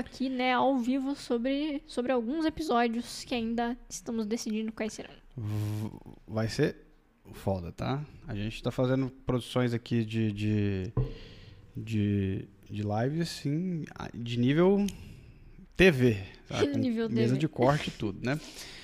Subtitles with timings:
[0.00, 5.14] aqui, né, ao vivo sobre, sobre alguns episódios que ainda estamos decidindo quais serão.
[6.26, 6.76] Vai ser
[7.32, 8.04] foda, tá?
[8.26, 10.92] A gente tá fazendo produções aqui de, de,
[11.76, 13.84] de, de live, assim,
[14.14, 14.86] de nível
[15.76, 16.16] TV.
[16.48, 16.62] Tá?
[16.76, 17.38] Nível mesa TV.
[17.38, 18.38] de corte e tudo, né?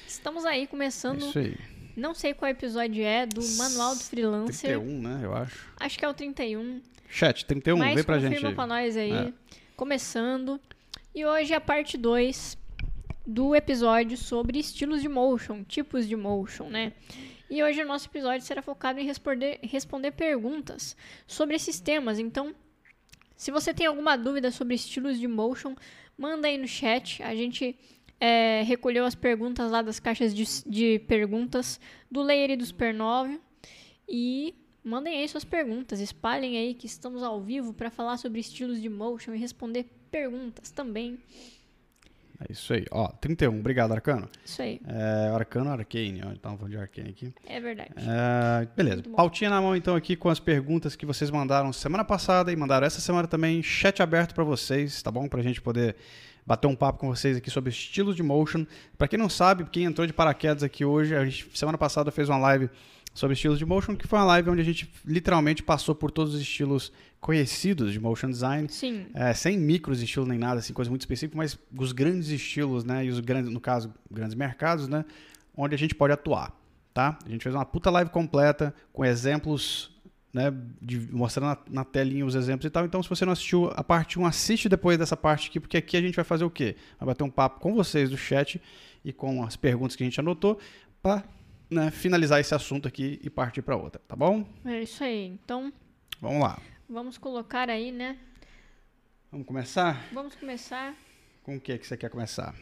[0.07, 1.57] Estamos aí É começando, isso aí.
[1.97, 4.79] não sei qual episódio é, do Manual do Freelancer.
[4.79, 5.21] 31, né?
[5.23, 5.67] Eu acho.
[5.79, 6.81] Acho que é o 31.
[7.09, 8.55] Chat, 31, mas vem pra confirma gente aí.
[8.55, 9.13] pra nós aí.
[9.13, 9.33] É.
[9.77, 10.61] Começando.
[11.17, 12.59] E hoje é a parte 2
[13.27, 16.93] do episódio sobre estilos de motion, tipos de motion, né?
[17.49, 20.95] E hoje o nosso episódio será focado em responder, responder perguntas
[21.27, 22.19] sobre esses temas.
[22.19, 22.55] Então,
[23.35, 25.75] se você tem alguma dúvida sobre estilos de motion,
[26.19, 27.23] manda aí no chat.
[27.23, 27.79] A gente
[28.21, 31.81] é, recolheu as perguntas lá das caixas de, de perguntas
[32.11, 33.41] do Layer e do Supernova.
[34.07, 35.99] E mandem aí suas perguntas.
[35.99, 40.71] Espalhem aí que estamos ao vivo para falar sobre estilos de motion e responder perguntas
[40.71, 41.19] também.
[42.39, 42.85] É isso aí.
[42.91, 43.59] Ó, 31.
[43.61, 44.29] Obrigado, Arcano.
[44.45, 46.33] Isso aí, É, Arcano Arcane, ó.
[46.33, 47.33] Então, falando de Arcane aqui.
[47.47, 47.91] é verdade.
[47.97, 49.03] É, beleza.
[49.17, 52.87] Pautinha na mão, então, aqui com as perguntas que vocês mandaram semana passada e mandaram
[52.87, 53.63] essa semana também.
[53.63, 55.27] Chat aberto pra vocês, tá bom?
[55.29, 55.97] Pra gente poder
[56.45, 58.67] bater um papo com vocês aqui sobre estilos de motion.
[58.99, 62.29] Pra quem não sabe, quem entrou de paraquedas aqui hoje, a gente, semana passada fez
[62.29, 62.69] uma live
[63.15, 66.35] sobre estilos de motion, que foi uma live onde a gente literalmente passou por todos
[66.35, 68.69] os estilos conhecidos de motion design.
[68.69, 72.85] Sim, É, sem micros estilos nem nada, assim, coisa muito específica, mas os grandes estilos,
[72.85, 73.05] né?
[73.05, 75.05] E os grandes, no caso, grandes mercados, né?
[75.57, 76.53] Onde a gente pode atuar,
[76.95, 77.19] tá?
[77.27, 79.91] A gente fez uma puta live completa com exemplos,
[80.33, 80.53] né?
[80.83, 82.85] de- mostrando na, na telinha os exemplos e tal.
[82.85, 85.97] Então, se você não assistiu a parte 1, assiste depois dessa parte aqui, porque aqui
[85.97, 86.77] a gente vai fazer o quê?
[86.99, 88.61] Vai bater um papo com vocês do chat
[89.05, 90.59] e com as perguntas que a gente anotou
[91.03, 91.25] para
[91.91, 94.47] finalizar esse assunto aqui e partir para outra, tá bom?
[94.65, 95.27] é isso aí.
[95.27, 95.73] Então,
[96.21, 96.59] Vamos lá.
[96.89, 98.19] Vamos colocar aí, né?
[99.31, 100.07] Vamos começar?
[100.13, 100.95] Vamos começar.
[101.43, 102.55] Com o que, que você quer começar?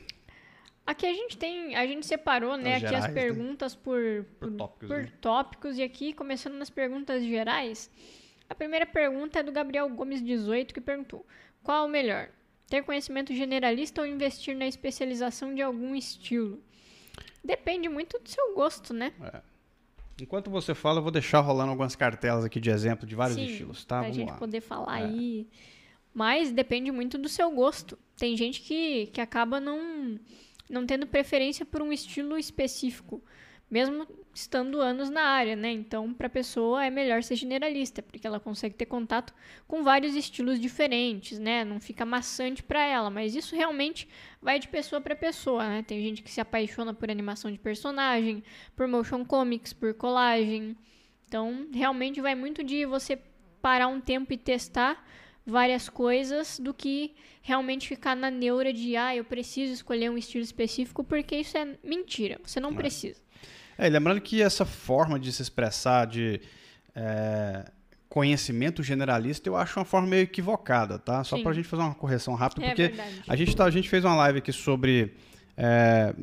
[0.86, 3.12] Aqui a gente tem, a gente separou, né, As aqui as né?
[3.12, 5.12] perguntas por, Por por, tópicos, por né?
[5.20, 7.90] tópicos e aqui começando nas perguntas gerais.
[8.48, 11.26] A primeira pergunta é do Gabriel Gomes 18 que perguntou:
[11.62, 12.28] Qual o melhor?
[12.66, 16.62] Ter conhecimento generalista ou investir na especialização de algum estilo?
[17.42, 19.12] Depende muito do seu gosto, né?
[20.20, 23.46] Enquanto você fala, eu vou deixar rolando algumas cartelas aqui de exemplo de vários Sim,
[23.46, 23.96] estilos, tá?
[23.96, 24.36] pra Vamos gente lá.
[24.36, 25.04] poder falar É.
[25.06, 25.48] aí.
[26.12, 27.98] Mas depende muito do seu gosto.
[28.16, 30.18] Tem gente que, que acaba não,
[30.70, 33.20] não tendo preferência por um estilo específico,
[33.74, 35.72] mesmo estando anos na área, né?
[35.72, 39.34] Então, para a pessoa é melhor ser generalista, porque ela consegue ter contato
[39.66, 41.64] com vários estilos diferentes, né?
[41.64, 44.08] Não fica maçante para ela, mas isso realmente
[44.40, 45.82] vai de pessoa para pessoa, né?
[45.82, 48.44] Tem gente que se apaixona por animação de personagem,
[48.76, 50.76] por motion comics, por colagem.
[51.26, 53.18] Então, realmente vai muito de você
[53.60, 55.04] parar um tempo e testar
[55.44, 60.44] várias coisas do que realmente ficar na neura de, ah, eu preciso escolher um estilo
[60.44, 62.38] específico, porque isso é mentira.
[62.44, 63.23] Você não precisa.
[63.78, 66.40] É, lembrando que essa forma de se expressar de
[66.94, 67.64] é,
[68.08, 71.24] conhecimento generalista, eu acho uma forma meio equivocada, tá?
[71.24, 71.42] Só Sim.
[71.42, 73.22] pra gente fazer uma correção rápida, É porque verdade.
[73.26, 75.14] a gente, tá, a gente fez uma live aqui sobre.
[75.56, 76.14] é,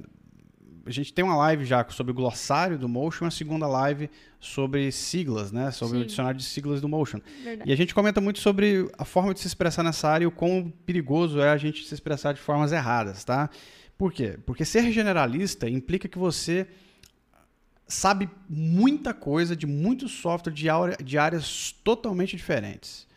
[0.84, 4.09] a gente tem uma live já sobre o glossário do Motion e uma segunda live
[4.40, 5.69] sobre siglas, né?
[5.69, 6.03] Sobre Sim.
[6.03, 7.19] o dicionário de siglas do Motion.
[7.44, 7.69] Verdade.
[7.69, 10.31] E a gente comenta muito sobre a forma de se expressar nessa área e o
[10.31, 13.47] quão perigoso é a gente se expressar de formas erradas, tá?
[13.95, 14.40] Por quê?
[14.44, 16.66] Porque ser generalista implica que você
[17.91, 23.07] sabe muita coisa de muito software de, área- de áreas totalmente diferentes,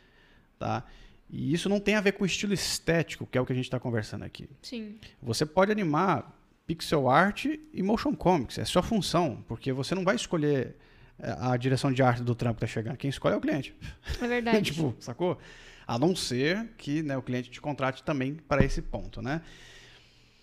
[0.59, 0.85] tá?
[1.31, 3.57] E isso não tem a ver com o estilo estético, que é o que a
[3.57, 4.49] gente está conversando aqui.
[4.63, 6.33] Sim, Você pode animar
[6.67, 10.77] pixel art e motion comics, é sua função, porque você não vai escolher
[11.19, 13.75] eh, a direção de arte do trampo que está chegando, quem escolhe é o cliente.
[14.21, 14.63] é verdade.
[14.73, 15.39] tipo, sacou?
[15.87, 19.41] A não ser que né, o cliente te contrate também para esse ponto, né?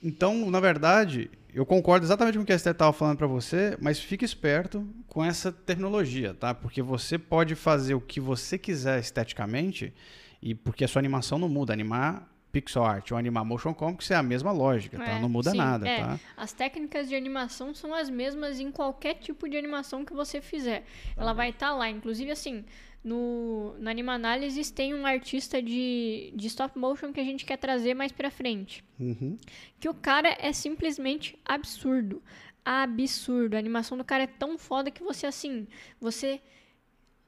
[0.03, 3.77] Então, na verdade, eu concordo exatamente com o que a Esther estava falando para você,
[3.81, 6.53] mas fique esperto com essa terminologia, tá?
[6.53, 9.93] Porque você pode fazer o que você quiser esteticamente
[10.41, 11.73] e porque a sua animação não muda.
[11.73, 15.05] Animar pixel art ou animar motion comics é a mesma lógica, tá?
[15.05, 15.99] É, Não muda sim, nada, é.
[15.99, 16.19] tá?
[16.35, 20.83] As técnicas de animação são as mesmas em qualquer tipo de animação que você fizer.
[21.15, 21.89] Ela vai estar lá.
[21.89, 22.65] Inclusive, assim,
[23.03, 27.93] no, na Animanálises tem um artista de, de stop motion que a gente quer trazer
[27.95, 28.83] mais pra frente.
[28.99, 29.37] Uhum.
[29.79, 32.21] Que o cara é simplesmente absurdo.
[32.63, 33.55] Absurdo.
[33.55, 35.67] A animação do cara é tão foda que você, assim,
[35.99, 36.39] você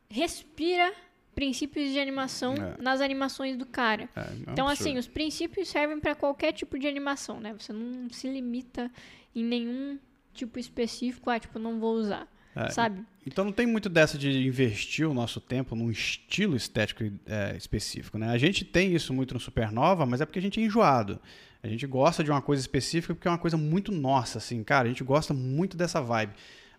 [0.09, 0.93] respira
[1.33, 2.79] princípios de animação É.
[2.79, 4.07] nas animações do cara.
[4.15, 4.71] É, é Então, absurdo.
[4.89, 7.53] assim, os princípios servem para qualquer tipo de animação, né?
[7.57, 8.91] Você não se limita
[9.35, 9.97] em nenhum
[10.33, 12.27] tipo específico, ah, tipo, não vou usar.
[12.55, 13.03] É, sabe?
[13.25, 18.17] Então não tem muito dessa de investir o nosso tempo num estilo estético é, específico,
[18.17, 18.29] né?
[18.29, 21.19] A gente tem isso muito no Supernova, mas é porque a gente é enjoado.
[21.61, 24.85] A gente gosta de uma coisa específica porque é uma coisa muito nossa, assim, cara.
[24.85, 26.33] A gente gosta muito dessa vibe.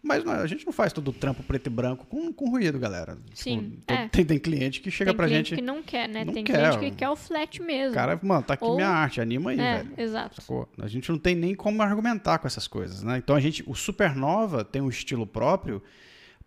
[0.04, 2.78] Mas não, a gente não faz todo o trampo preto e branco com, com ruído,
[2.78, 3.16] galera.
[3.16, 3.70] Tipo, Sim.
[3.80, 4.08] Tipo, é.
[4.08, 5.54] tem, tem cliente que chega tem pra gente.
[5.54, 6.24] Tem cliente que não quer, né?
[6.26, 6.58] Não tem quer.
[6.58, 7.94] cliente que quer o flat mesmo.
[7.94, 8.76] Cara, mano, tá aqui Ou...
[8.76, 9.94] minha arte, anima aí, é, velho.
[9.96, 10.42] Exato.
[10.42, 10.68] Sacou?
[10.78, 13.16] A gente não tem nem como argumentar com essas coisas, né?
[13.16, 13.64] Então a gente.
[13.66, 15.82] O Supernova tem um estilo próprio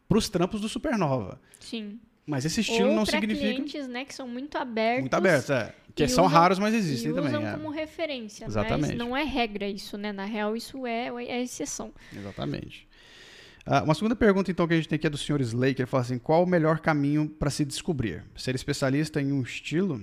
[0.07, 1.41] pros trampos do Supernova.
[1.59, 1.99] Sim.
[2.27, 3.53] Mas esse estilo Ou não significa.
[3.53, 5.01] clientes, né, que são muito abertos.
[5.01, 5.73] Muito abertos, é.
[5.95, 7.29] Que são usam- raros, mas existem e também.
[7.29, 7.53] usam é.
[7.53, 8.89] como referência, Exatamente.
[8.89, 10.11] mas não é regra isso, né?
[10.11, 11.91] Na real, isso é, é exceção.
[12.15, 12.86] Exatamente.
[13.67, 15.41] Ah, uma segunda pergunta, então, que a gente tem aqui é do Sr.
[15.41, 18.23] Slay, que ele fala assim: qual o melhor caminho para se descobrir?
[18.35, 20.01] Ser especialista em um estilo?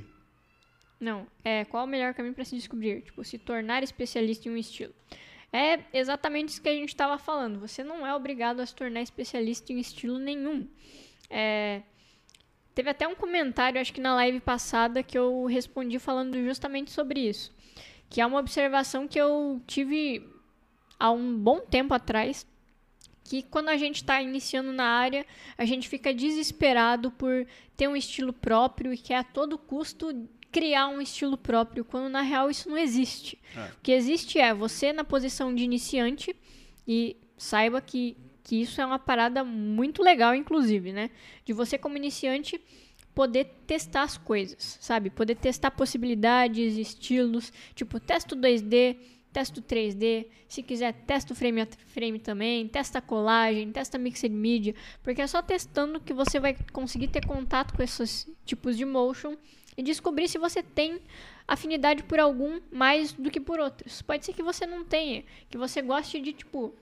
[1.00, 3.02] Não, é qual o melhor caminho para se descobrir?
[3.02, 4.92] Tipo, se tornar especialista em um estilo.
[5.52, 7.60] É exatamente isso que a gente estava falando.
[7.60, 10.68] Você não é obrigado a se tornar especialista em estilo nenhum.
[11.30, 11.82] É,
[12.74, 17.20] Teve até um comentário, acho que na live passada, que eu respondi falando justamente sobre
[17.20, 17.54] isso.
[18.10, 20.28] Que é uma observação que eu tive
[20.98, 22.44] há um bom tempo atrás.
[23.24, 25.26] Que quando a gente está iniciando na área,
[25.56, 30.86] a gente fica desesperado por ter um estilo próprio e quer a todo custo criar
[30.86, 33.36] um estilo próprio, quando na real isso não existe.
[33.56, 33.64] É.
[33.64, 36.36] O que existe é você na posição de iniciante
[36.86, 41.10] e saiba que, que isso é uma parada muito legal, inclusive, né?
[41.44, 42.60] De você como iniciante
[43.14, 45.10] poder testar as coisas, sabe?
[45.10, 48.96] Poder testar possibilidades, estilos, tipo, testa o 2D,
[49.34, 54.00] testa o 3D, se quiser testa frame a frame também, testa a colagem, testa a
[54.00, 58.76] mixed media, porque é só testando que você vai conseguir ter contato com esses tipos
[58.76, 59.36] de motion
[59.76, 61.00] e descobrir se você tem
[61.48, 64.00] afinidade por algum mais do que por outros.
[64.02, 66.72] Pode ser que você não tenha, que você goste de tipo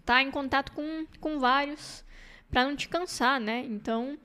[0.00, 2.02] estar em contato com, com vários
[2.50, 3.62] para não te cansar, né?
[3.68, 4.18] Então,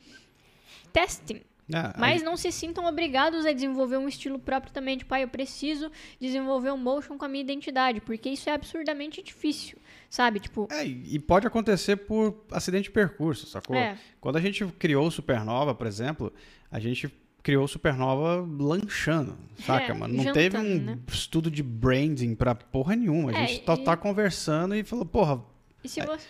[0.94, 1.41] testem.
[1.74, 5.27] Ah, Mas não se sintam obrigados a desenvolver um estilo próprio também, tipo, ah, eu
[5.27, 9.77] preciso desenvolver um motion com a minha identidade, porque isso é absurdamente difícil,
[10.10, 10.39] sabe?
[10.39, 13.75] Tipo, É, e pode acontecer por acidente de percurso, sacou?
[13.75, 13.98] É.
[14.19, 16.33] Quando a gente criou o Supernova, por exemplo,
[16.71, 17.13] a gente
[17.44, 20.13] criou o Supernova lanchando, saca, É, mano?
[20.24, 21.00] Não teve um jantando, né?
[21.07, 23.31] estudo de branding pra porra nenhuma.
[23.31, 25.42] A É, gente só e- tá conversando e falou, porra,
[25.83, 26.27] e se você.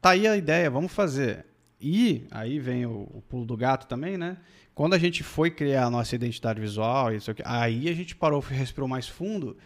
[0.00, 1.46] tá aí a ideia, vamos fazer.
[1.80, 4.36] E aí vem o, o pulo do gato também, né?
[4.74, 8.40] Quando a gente foi criar a nossa identidade visual, isso aqui, aí a gente parou,
[8.40, 9.56] respirou mais fundo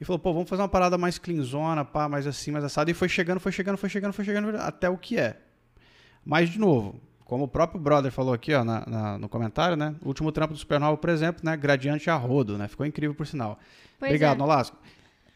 [0.00, 2.90] e falou, pô, vamos fazer uma parada mais cleanzona, pá, mais assim, mais assada.
[2.90, 5.36] E foi chegando, foi chegando, foi chegando, foi chegando até o que é.
[6.24, 9.94] Mas, de novo, como o próprio brother falou aqui, ó, na- na- no comentário, né?
[10.02, 11.56] O último trampo do Supernova, por exemplo, né?
[11.56, 12.66] Gradiente a rodo, né?
[12.66, 13.58] Ficou incrível, por sinal.
[13.98, 14.38] Pois Obrigado, é.
[14.38, 14.76] Nolasco.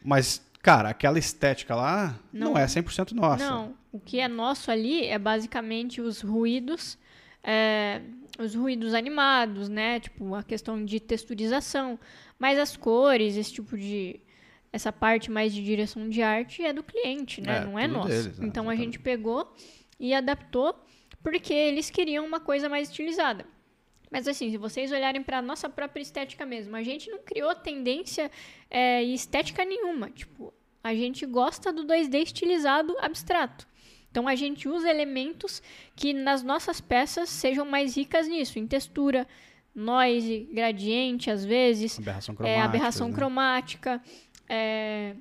[0.04, 2.58] Mas, cara, aquela estética lá não, Não.
[2.58, 3.48] é 100% nossa.
[3.48, 6.98] Não, o que é nosso ali é basicamente os ruídos,
[7.44, 8.00] é,
[8.42, 10.00] os ruídos animados, né?
[10.00, 11.98] Tipo, a questão de texturização.
[12.38, 14.20] Mas as cores, esse tipo de.
[14.72, 17.58] Essa parte mais de direção de arte é do cliente, né?
[17.58, 18.08] É, Não é nosso.
[18.08, 18.46] deles, né?
[18.46, 19.52] Então a gente pegou
[19.98, 20.74] e adaptou
[21.22, 23.44] porque eles queriam uma coisa mais estilizada.
[24.10, 28.30] Mas assim, se vocês olharem para nossa própria estética mesmo, a gente não criou tendência
[28.68, 30.10] é, e estética nenhuma.
[30.10, 30.52] Tipo,
[30.82, 33.68] a gente gosta do 2D estilizado abstrato.
[34.10, 35.62] Então a gente usa elementos
[35.94, 39.26] que nas nossas peças sejam mais ricas nisso, em textura,
[39.74, 42.64] noise, gradiente às vezes, Aberração é, cromática.
[42.64, 43.14] aberração né?
[43.14, 44.02] cromática,
[44.48, 45.14] é,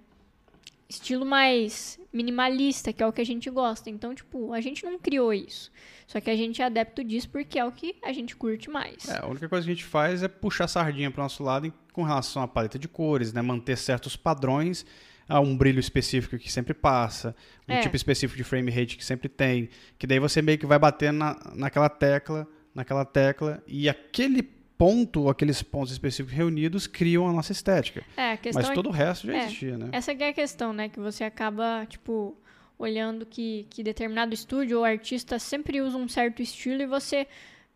[0.90, 3.92] estilo mais minimalista, que é o que a gente gosta.
[3.92, 5.71] Então, tipo, a gente não criou isso.
[6.07, 9.07] Só que a gente é adepto disso porque é o que a gente curte mais.
[9.07, 11.44] É, a única coisa que a gente faz é puxar a sardinha para o nosso
[11.44, 13.44] lado em- com relação à paleta de cores, né?
[13.44, 14.83] Manter certos padrões,
[15.30, 17.36] há um brilho específico que sempre passa,
[17.68, 17.80] um É.
[17.81, 21.14] tipo específico de frame rate que sempre tem, que daí você meio que vai bater
[21.14, 24.42] na, naquela tecla, naquela tecla, e aquele
[24.78, 28.04] ponto, aqueles pontos específicos reunidos criam a nossa estética.
[28.18, 29.90] É, a questão Mas é todo o resto já é, existia, né?
[29.92, 30.88] Essa que é a questão, né?
[30.90, 32.38] Que você acaba, tipo,
[32.78, 37.28] olhando que, que determinado estúdio ou artista sempre usa um certo estilo e você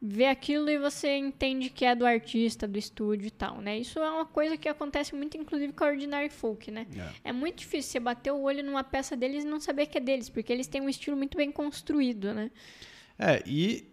[0.05, 3.79] vê aquilo e você entende que é do artista, do estúdio e tal, né?
[3.79, 6.85] Isso é uma coisa que acontece muito, inclusive, com a Ordinary Folk, né?
[7.23, 7.29] É.
[7.29, 10.01] É muito difícil você bater o olho numa peça deles e não saber que é
[10.01, 12.51] deles, porque eles têm um estilo muito bem construído, né?
[13.17, 13.87] É, e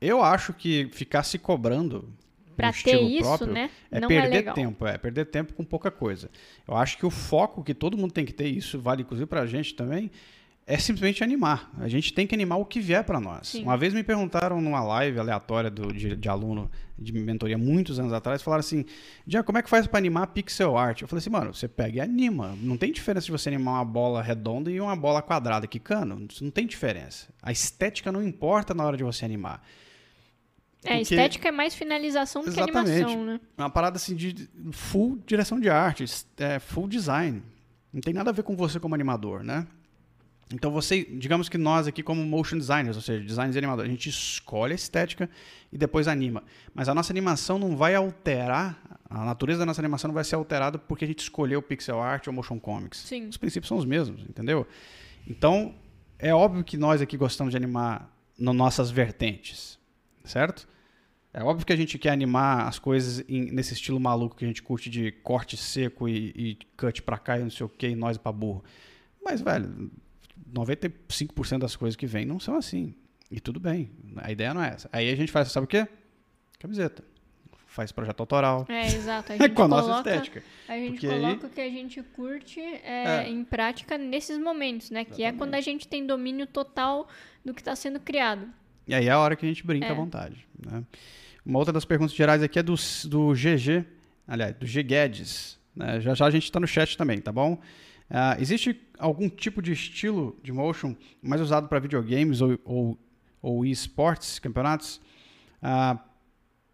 [0.00, 2.10] eu acho que ficar se cobrando
[2.52, 3.70] um ter estilo isso, próprio né?
[3.90, 6.30] é não perder é tempo, é perder tempo com pouca coisa.
[6.66, 9.44] Eu acho que o foco que todo mundo tem que ter, isso vale inclusive pra
[9.44, 10.10] gente também,
[10.66, 11.70] é simplesmente animar.
[11.78, 13.48] A gente tem que animar o que vier para nós.
[13.48, 13.62] Sim.
[13.62, 16.68] Uma vez me perguntaram numa live aleatória do, de, de aluno
[16.98, 18.84] de mentoria muitos anos atrás, falaram assim:
[19.24, 21.02] Já, como é que faz para animar pixel art?
[21.02, 22.56] Eu falei assim, mano, você pega e anima.
[22.60, 26.26] Não tem diferença de você animar uma bola redonda e uma bola quadrada quicando.
[26.28, 27.28] Isso não tem diferença.
[27.40, 29.62] A estética não importa na hora de você animar.
[30.82, 33.02] É, Porque- estética é mais finalização do que Exatamente.
[33.02, 33.40] animação, né?
[33.56, 36.04] É uma parada assim de full direção de arte,
[36.38, 37.40] é, full design.
[37.92, 39.66] Não tem nada a ver com você como animador, né?
[40.52, 44.08] Então você, digamos que nós aqui como motion designers, ou seja, designers animadores, a gente
[44.08, 45.28] escolhe a estética
[45.72, 46.44] e depois anima.
[46.72, 50.36] Mas a nossa animação não vai alterar, a natureza da nossa animação não vai ser
[50.36, 53.00] alterada porque a gente escolheu pixel art ou motion comics.
[53.00, 53.26] Sim.
[53.28, 54.66] Os princípios são os mesmos, entendeu?
[55.26, 55.74] Então,
[56.16, 59.78] é óbvio que nós aqui gostamos de animar nas nossas vertentes,
[60.24, 60.68] certo?
[61.34, 64.48] É óbvio que a gente quer animar as coisas em- nesse estilo maluco que a
[64.48, 67.88] gente curte de corte seco e, e cut pra cá e não sei o que,
[67.88, 68.62] e nós pra burro.
[69.24, 69.90] Mas, velho,
[70.52, 72.94] 95% das coisas que vêm não são assim.
[73.30, 73.90] E tudo bem.
[74.16, 74.88] A ideia não é essa.
[74.92, 75.86] Aí a gente faz, sabe o quê?
[76.58, 77.02] Camiseta.
[77.66, 78.64] Faz projeto autoral.
[78.68, 79.32] É, exato.
[79.32, 80.42] A gente com a nossa coloca, estética.
[80.68, 83.28] A gente Porque aí- coloca o que a gente curte é, É.
[83.28, 85.04] em prática nesses momentos, né?
[85.04, 87.08] Que é quando a gente tem domínio total
[87.44, 88.48] do que está sendo criado.
[88.88, 89.90] E aí é a hora que a gente brinca É.
[89.90, 90.46] à vontade.
[90.64, 90.82] né?
[91.44, 92.74] Uma outra das perguntas gerais aqui é do,
[93.04, 93.84] do GG,
[94.26, 95.58] aliás, do G Guedes.
[95.74, 96.00] né?
[96.00, 97.60] Já já a gente está no chat também, tá bom?
[98.08, 102.98] Ah, existe algum tipo de estilo de motion mais usado para videogames ou, ou,
[103.42, 105.00] ou esportes, campeonatos?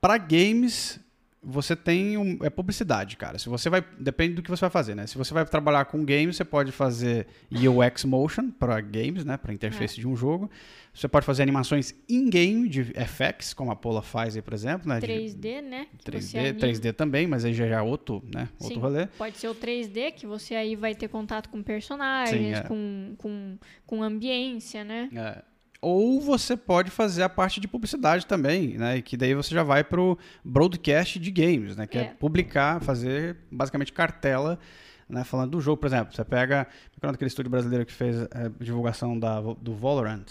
[0.00, 1.00] para games,
[1.44, 3.37] você tem um, é publicidade, cara.
[3.37, 5.08] Se você vai, depende do que você vai fazer, né?
[5.08, 9.37] Se você vai trabalhar com games, você pode fazer UX motion para games, né?
[9.37, 10.49] Para interface de um jogo.
[10.94, 15.00] Você pode fazer animações in-game de FX, como a Pola faz aí, por exemplo, né?
[15.00, 15.87] De 3D, né?
[15.99, 16.58] que você 3D, anima.
[16.61, 18.49] 3D também, mas aí já é outro, né?
[18.61, 19.06] Outro Sim, rolê.
[19.06, 22.62] Pode ser o 3D, que você aí vai ter contato com personagens, Sim, é.
[22.62, 25.08] com, com, com ambiência, né?
[25.12, 25.51] É.
[25.82, 28.98] Ou você pode fazer a parte de publicidade também, né?
[28.98, 31.86] E Que daí você já vai pro broadcast de games, né?
[31.88, 32.04] Que é, É.
[32.04, 34.60] publicar, fazer basicamente cartela,
[35.08, 35.24] né?
[35.24, 36.14] Falando do jogo, por exemplo.
[36.14, 36.68] Você pega
[37.00, 40.26] qual é aquele estúdio brasileiro que fez a divulgação da, do Valorant.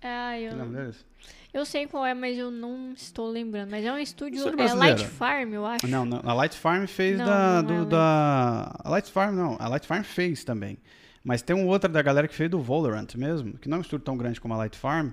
[0.00, 1.06] Ah, eu, Você lembra deles?
[1.52, 3.72] eu sei qual é, mas eu não estou lembrando.
[3.72, 4.74] Mas é um estúdio, Estúdio é.
[4.74, 5.88] Light Farm, eu acho.
[5.88, 8.80] Não, não, a Light Farm fez Não, da, não é do, a da.
[8.84, 10.78] A Light Farm não, a Light Farm fez também.
[11.28, 13.82] Mas tem um outro da galera que fez do Valorant mesmo, que não é um
[13.82, 15.10] estúdio tão grande como a Light Farm.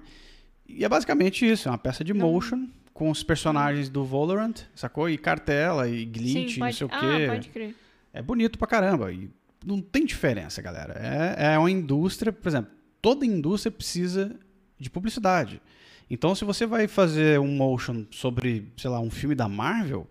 [0.65, 2.31] E é basicamente isso, é uma peça de Não.
[2.31, 5.09] motion com os personagens do Valorant, sacou?
[5.09, 6.77] E cartela, e glitch, Sim, não pode...
[6.77, 7.27] sei o Ah, quê.
[7.27, 7.75] pode crer.
[8.13, 9.11] É bonito pra caramba.
[9.11, 9.29] E
[9.65, 10.93] não tem diferença, galera.
[11.37, 14.33] É, é uma indústria, por exemplo, toda indústria precisa
[14.79, 15.61] de publicidade.
[16.09, 20.07] Então, se você vai fazer um motion sobre, sei lá, um filme da Marvel,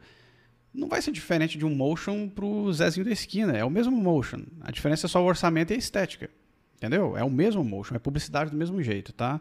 [0.75, 3.57] não vai ser diferente de um motion pro Zezinho da esquina.
[3.57, 4.43] É o mesmo motion.
[4.61, 6.28] A diferença é só o orçamento e a estética.
[6.76, 7.16] Entendeu?
[7.16, 9.40] É o mesmo motion, é publicidade do mesmo jeito, tá?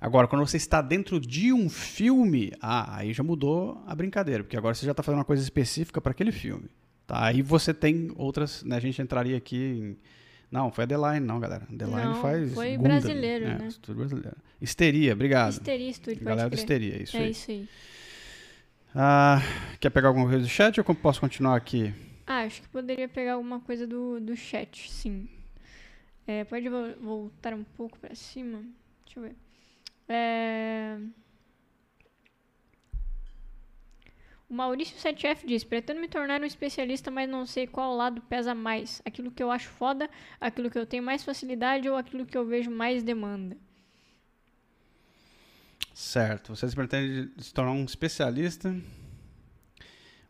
[0.00, 4.56] Agora, quando você está dentro de um filme, ah, aí já mudou a brincadeira, porque
[4.56, 6.68] agora você já está fazendo uma coisa específica para aquele filme.
[7.06, 7.24] Tá?
[7.24, 8.76] Aí você tem outras, né?
[8.76, 9.96] A gente entraria aqui em...
[10.50, 11.66] Não, foi a The Line, não, galera.
[11.66, 13.68] The Line Não, faz foi Gundam, brasileiro, né?
[13.68, 14.36] Estúdio brasileiro.
[14.60, 15.52] Histeria, obrigado.
[15.52, 16.54] Histeria Studio, Galera do.
[16.54, 17.30] Histeria, isso é aí.
[17.30, 17.68] isso aí.
[18.94, 19.38] Ah,
[19.80, 21.92] quer pegar alguma coisa do chat ou posso continuar aqui?
[22.26, 25.28] Ah, acho que poderia pegar alguma coisa do, do chat, sim.
[26.26, 28.62] É, pode vo- voltar um pouco pra cima?
[29.04, 29.36] Deixa eu ver.
[30.08, 30.98] É...
[34.48, 38.54] O Maurício 7F diz: Pretendo me tornar um especialista, mas não sei qual lado pesa
[38.54, 39.00] mais.
[39.04, 40.08] Aquilo que eu acho foda,
[40.40, 43.56] aquilo que eu tenho mais facilidade ou aquilo que eu vejo mais demanda.
[45.94, 46.54] Certo.
[46.54, 48.74] Vocês pretendem se tornar um especialista?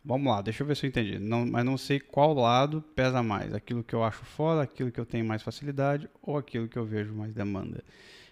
[0.04, 1.18] Vamos lá, deixa eu ver se eu entendi.
[1.18, 3.54] Não, mas não sei qual lado pesa mais.
[3.54, 6.84] Aquilo que eu acho foda, aquilo que eu tenho mais facilidade ou aquilo que eu
[6.84, 7.84] vejo mais demanda.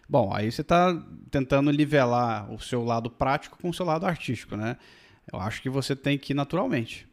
[0.08, 0.92] Bom, aí você está
[1.30, 4.76] tentando nivelar o seu lado prático com o seu lado artístico, né?
[5.32, 7.06] Eu acho que você tem que ir naturalmente.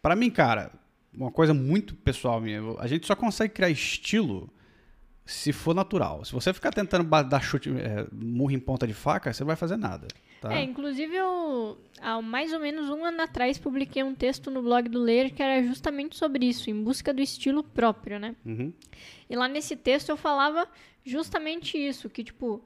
[0.00, 0.70] Para mim, cara,
[1.12, 4.48] uma coisa muito pessoal minha, a gente só consegue criar estilo
[5.24, 6.24] se for natural.
[6.24, 9.56] Se você ficar tentando dar chute, é, murro em ponta de faca, você não vai
[9.56, 10.08] fazer nada.
[10.40, 10.52] Tá?
[10.54, 14.88] É, inclusive eu, há mais ou menos um ano atrás, publiquei um texto no blog
[14.88, 18.34] do Ler que era justamente sobre isso, em busca do estilo próprio, né?
[18.44, 18.72] Uhum.
[19.28, 20.66] E lá nesse texto eu falava
[21.04, 22.64] justamente isso, que tipo,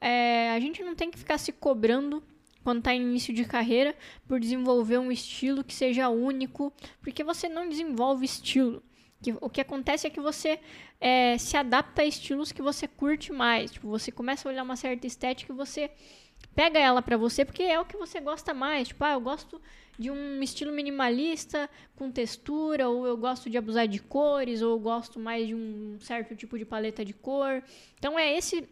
[0.00, 2.22] é, a gente não tem que ficar se cobrando
[2.62, 3.94] quando está em início de carreira
[4.28, 8.82] por desenvolver um estilo que seja único, porque você não desenvolve estilo.
[9.22, 10.58] Que, o que acontece é que você
[11.00, 13.70] é, se adapta a estilos que você curte mais.
[13.70, 15.90] Tipo, você começa a olhar uma certa estética e você
[16.54, 18.88] pega ela pra você porque é o que você gosta mais.
[18.88, 19.60] Tipo, ah, eu gosto
[19.98, 24.78] de um estilo minimalista com textura, ou eu gosto de abusar de cores, ou eu
[24.78, 27.62] gosto mais de um certo tipo de paleta de cor.
[27.98, 28.68] Então é esse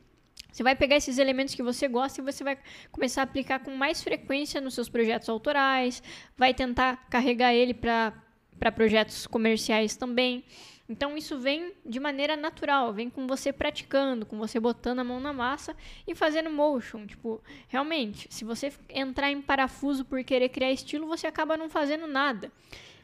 [0.51, 2.59] você vai pegar esses elementos que você gosta e você vai
[2.91, 6.03] começar a aplicar com mais frequência nos seus projetos autorais,
[6.37, 8.13] vai tentar carregar ele para
[8.69, 10.45] projetos comerciais também.
[10.91, 15.21] Então isso vem de maneira natural, vem com você praticando, com você botando a mão
[15.21, 17.07] na massa e fazendo motion.
[17.07, 22.09] Tipo, realmente, se você entrar em parafuso por querer criar estilo, você acaba não fazendo
[22.09, 22.51] nada.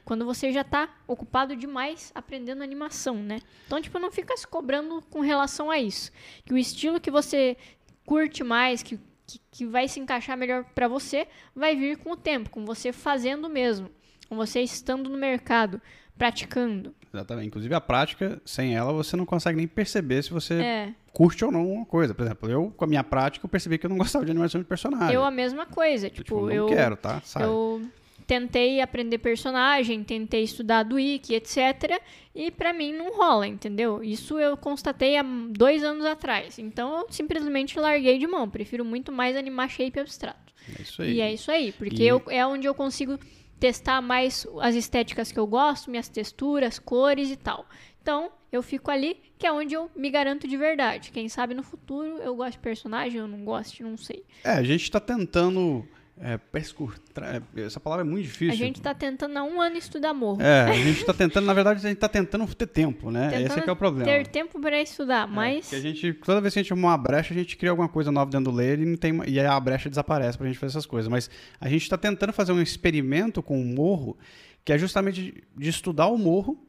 [0.05, 3.39] Quando você já está ocupado demais aprendendo animação, né?
[3.67, 6.11] Então, tipo, não fica se cobrando com relação a isso.
[6.45, 7.57] Que o estilo que você
[8.05, 12.17] curte mais, que, que, que vai se encaixar melhor para você, vai vir com o
[12.17, 13.91] tempo, com você fazendo mesmo,
[14.31, 15.81] você estando no mercado
[16.17, 16.95] praticando.
[17.13, 17.47] Exatamente.
[17.49, 20.95] Inclusive a prática, sem ela, você não consegue nem perceber se você é.
[21.13, 22.15] curte ou não uma coisa.
[22.15, 24.61] Por exemplo, eu, com a minha prática, eu percebi que eu não gostava de animação
[24.61, 25.15] de personagem.
[25.15, 26.09] Eu a mesma coisa.
[26.09, 27.21] Tipo, tipo não eu quero, tá?
[27.23, 27.45] Sai.
[27.45, 27.83] Eu
[28.27, 32.03] tentei aprender personagem, tentei estudar do wiki, etc.
[32.35, 34.03] E para mim não rola, entendeu?
[34.03, 36.59] Isso eu constatei há dois anos atrás.
[36.59, 38.49] Então eu simplesmente larguei de mão.
[38.49, 40.53] Prefiro muito mais animar shape abstrato.
[40.77, 41.13] É isso aí.
[41.15, 42.09] E é isso aí, porque e...
[42.09, 43.19] eu, é onde eu consigo
[43.59, 47.67] testar mais as estéticas que eu gosto, minhas texturas, cores e tal.
[48.01, 51.11] Então, eu fico ali, que é onde eu me garanto de verdade.
[51.11, 54.25] Quem sabe no futuro eu gosto de personagem, eu não gosto, não sei.
[54.45, 55.87] É, a gente está tentando
[56.19, 57.43] é, perscurtar.
[57.57, 58.53] É, essa palavra é muito difícil.
[58.53, 60.41] A gente está tentando há um ano estudar morro.
[60.41, 63.29] É, a gente está tentando, na verdade, a gente está tentando ter tempo, né?
[63.29, 64.11] Tentando Esse é, é o problema.
[64.11, 65.73] Ter tempo para estudar, mas.
[65.73, 67.89] É, a gente, toda vez que a gente arruma uma brecha, a gente cria alguma
[67.89, 70.59] coisa nova dentro do ler e, não tem, e a brecha desaparece para a gente
[70.59, 71.09] fazer essas coisas.
[71.09, 71.29] Mas
[71.61, 74.17] a gente está tentando fazer um experimento com o morro,
[74.65, 76.63] que é justamente de estudar o morro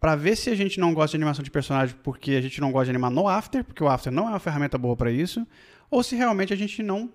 [0.00, 2.72] para ver se a gente não gosta de animação de personagem porque a gente não
[2.72, 5.46] gosta de animar no After, porque o After não é uma ferramenta boa para isso,
[5.90, 7.10] ou se realmente a gente não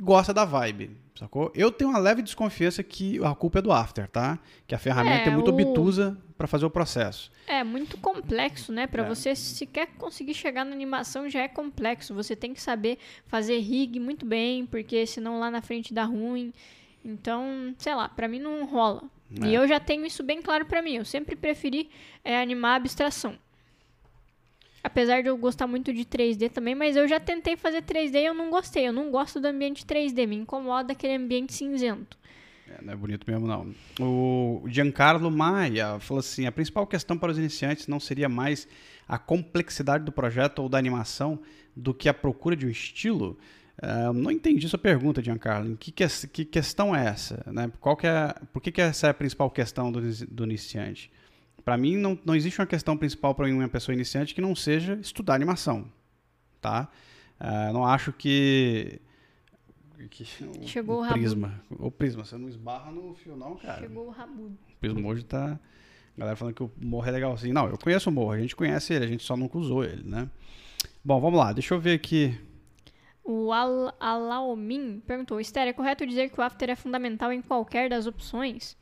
[0.00, 1.50] gosta da vibe, sacou?
[1.54, 4.38] Eu tenho uma leve desconfiança que a culpa é do After, tá?
[4.66, 5.54] Que a ferramenta é, é muito o...
[5.54, 7.30] obtusa para fazer o processo.
[7.46, 8.86] É muito complexo, né?
[8.86, 9.08] Para é.
[9.08, 12.14] você sequer conseguir chegar na animação já é complexo.
[12.14, 16.52] Você tem que saber fazer rig muito bem, porque senão lá na frente dá ruim.
[17.04, 19.04] Então, sei lá, para mim não rola.
[19.42, 19.46] É.
[19.46, 20.96] E eu já tenho isso bem claro para mim.
[20.96, 21.88] Eu sempre preferi
[22.24, 23.38] é, animar abstração.
[24.86, 28.26] Apesar de eu gostar muito de 3D também, mas eu já tentei fazer 3D e
[28.26, 28.86] eu não gostei.
[28.86, 32.16] Eu não gosto do ambiente 3D, me incomoda aquele ambiente cinzento.
[32.68, 33.74] É, não é bonito mesmo, não.
[34.00, 38.68] O Giancarlo Maia falou assim: a principal questão para os iniciantes não seria mais
[39.08, 41.40] a complexidade do projeto ou da animação
[41.74, 43.36] do que a procura de um estilo?
[43.82, 45.76] Uh, não entendi sua pergunta, Giancarlo.
[45.76, 47.42] Que, que, que questão é essa?
[47.52, 47.72] Né?
[47.80, 51.10] Qual que é, por que, que essa é a principal questão do, do iniciante?
[51.66, 54.94] Para mim, não, não existe uma questão principal para uma pessoa iniciante que não seja
[55.02, 55.90] estudar animação.
[56.60, 56.88] Tá?
[57.40, 59.00] Uh, não acho que.
[60.08, 61.60] que o, Chegou o, o prisma.
[61.70, 63.80] O prisma, você não esbarra no fio, não, cara.
[63.80, 64.56] Chegou o rabudo.
[64.74, 65.58] O prisma hoje tá.
[66.16, 67.52] A galera falando que o morro é legal assim.
[67.52, 70.08] Não, eu conheço o morro, a gente conhece ele, a gente só nunca usou ele,
[70.08, 70.30] né?
[71.04, 72.38] Bom, vamos lá, deixa eu ver aqui.
[73.24, 77.90] O Al Alaomin perguntou: Esther, é correto dizer que o After é fundamental em qualquer
[77.90, 78.76] das opções?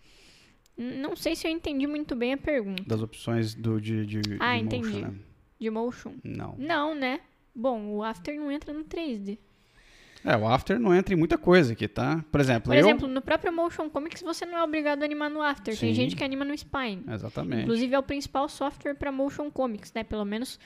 [0.76, 2.82] Não sei se eu entendi muito bem a pergunta.
[2.84, 4.88] Das opções do, de, de, ah, de entendi.
[4.88, 5.14] motion, né?
[5.60, 6.14] De motion?
[6.24, 6.56] Não.
[6.58, 7.20] Não, né?
[7.54, 9.38] Bom, o After não entra no 3D.
[10.24, 12.24] É, o After não entra em muita coisa aqui, tá?
[12.32, 12.80] Por exemplo, Por eu...
[12.80, 15.74] exemplo, no próprio Motion Comics você não é obrigado a animar no After.
[15.74, 15.80] Sim.
[15.86, 17.04] Tem gente que anima no Spine.
[17.08, 17.62] Exatamente.
[17.64, 20.02] Inclusive é o principal software para Motion Comics, né?
[20.02, 20.58] Pelo menos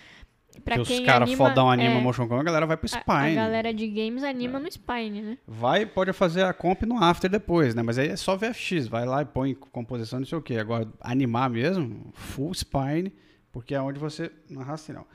[0.65, 3.17] Pra que quem os caras fodão animam é, motion com a galera vai pro Spine.
[3.17, 4.63] A, a galera de games anima é.
[4.63, 5.39] no Spine, né?
[5.47, 7.83] Vai, pode fazer a comp no After depois, né?
[7.83, 10.57] Mas aí é só VFX, vai lá e põe composição, não sei o quê.
[10.57, 13.13] Agora, animar mesmo, full Spine,
[13.53, 14.33] porque é onde você.
[14.49, 15.07] Não arrasta não.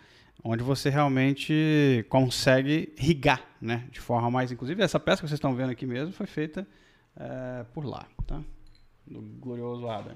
[0.44, 3.88] Onde você realmente consegue rigar, né?
[3.92, 4.52] De forma mais.
[4.52, 6.68] Inclusive, essa peça que vocês estão vendo aqui mesmo foi feita
[7.18, 8.42] é, por lá, tá?
[9.06, 10.16] Do glorioso Adam.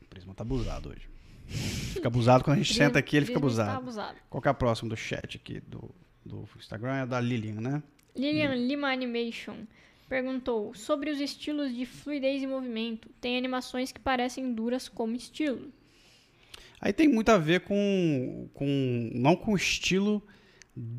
[0.00, 1.17] O prisma tá abusado hoje.
[1.48, 3.78] Fica abusado quando a gente senta aqui, ele fica abusado.
[3.78, 4.16] abusado.
[4.28, 7.02] Qual que é o próximo do chat aqui do, do Instagram?
[7.02, 7.82] É da Lilian, né?
[8.14, 9.56] Lilian Lima Animation
[10.08, 13.08] perguntou sobre os estilos de fluidez e movimento.
[13.20, 15.72] Tem animações que parecem duras como estilo.
[16.80, 20.22] Aí tem muito a ver com, com não com estilo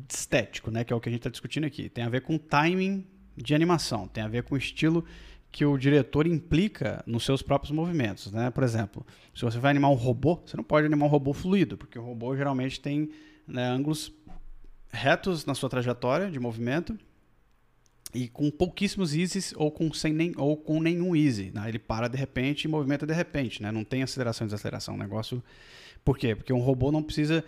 [0.08, 1.88] estético, né, que é o que a gente está discutindo aqui.
[1.88, 5.04] Tem a ver com timing de animação, tem a ver com estilo
[5.52, 8.30] que o diretor implica nos seus próprios movimentos.
[8.32, 8.50] Né?
[8.50, 11.76] Por exemplo, se você vai animar um robô, você não pode animar um robô fluido,
[11.76, 13.10] porque o robô geralmente tem
[13.46, 14.12] né, ângulos
[14.92, 16.96] retos na sua trajetória de movimento
[18.14, 21.50] e com pouquíssimos eases ou com, sem nem, ou com nenhum easy.
[21.52, 21.68] Né?
[21.68, 23.62] Ele para de repente e movimenta de repente.
[23.62, 23.72] Né?
[23.72, 24.94] Não tem aceleração e desaceleração.
[24.94, 25.42] O negócio...
[26.04, 26.34] Por quê?
[26.34, 27.44] Porque um robô não precisa,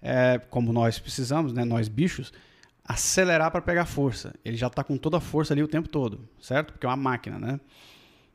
[0.00, 1.64] é, como nós precisamos, né?
[1.64, 2.32] nós bichos,
[2.86, 4.34] acelerar para pegar força.
[4.44, 6.72] Ele já está com toda a força ali o tempo todo, certo?
[6.72, 7.60] Porque é uma máquina, né?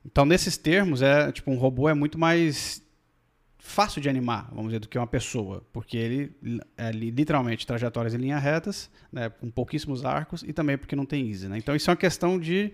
[0.06, 2.84] Então, nesses termos, é tipo um robô é muito mais
[3.58, 6.36] fácil de animar, vamos dizer, do que uma pessoa, porque ele
[6.76, 11.30] é literalmente trajetórias em linhas retas, né, com pouquíssimos arcos e também porque não tem
[11.30, 11.58] easy, né?
[11.58, 12.74] Então, isso é uma questão de,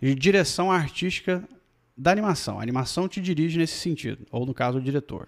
[0.00, 1.42] de direção artística
[1.96, 2.60] da animação.
[2.60, 5.26] A animação te dirige nesse sentido, ou no caso, o diretor.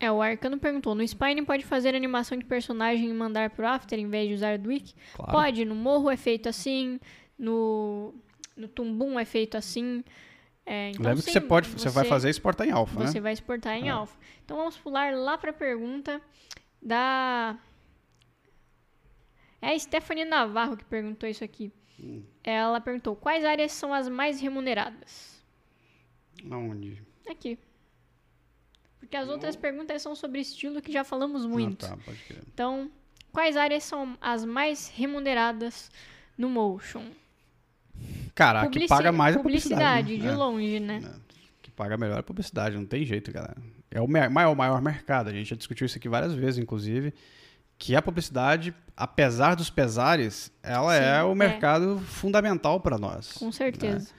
[0.00, 3.98] É, o Arcano perguntou: no Spine pode fazer animação de personagem e mandar pro After
[3.98, 4.94] em vez de usar do Wiki?
[5.14, 5.32] Claro.
[5.32, 7.00] Pode, no Morro é feito assim,
[7.36, 8.14] no,
[8.56, 10.04] no Tumbum é feito assim.
[10.64, 13.20] É, então, Lembra que você pode, você, vai fazer exportar em alfa, Você né?
[13.20, 13.90] vai exportar em É.
[13.90, 14.16] alfa.
[14.44, 16.20] Então vamos pular lá para a pergunta
[16.80, 17.58] da.
[19.60, 21.72] É a Stephanie Navarro que perguntou isso aqui.
[21.98, 22.22] Hum.
[22.44, 25.42] Ela perguntou: quais áreas são as mais remuneradas?
[26.50, 27.02] Aonde?
[27.28, 27.58] Aqui.
[29.08, 31.86] Porque as outras perguntas são sobre estilo que já falamos muito.
[31.86, 32.42] Ah, tá, pode crer.
[32.52, 32.90] Então,
[33.32, 35.90] quais áreas são as mais remuneradas
[36.36, 37.06] no Motion?
[38.34, 40.18] Cara, a que Publici- paga mais é a publicidade.
[40.18, 40.32] de né?
[40.32, 40.36] É.
[40.36, 41.14] longe, né?
[41.62, 43.56] que paga melhor é a publicidade, não tem jeito, galera.
[43.90, 47.14] É o maior, maior mercado, a gente já discutiu isso aqui várias vezes, inclusive,
[47.78, 51.34] que a publicidade, apesar dos pesares, ela Sim, é o é.
[51.34, 53.32] mercado fundamental para nós.
[53.32, 54.10] Com certeza.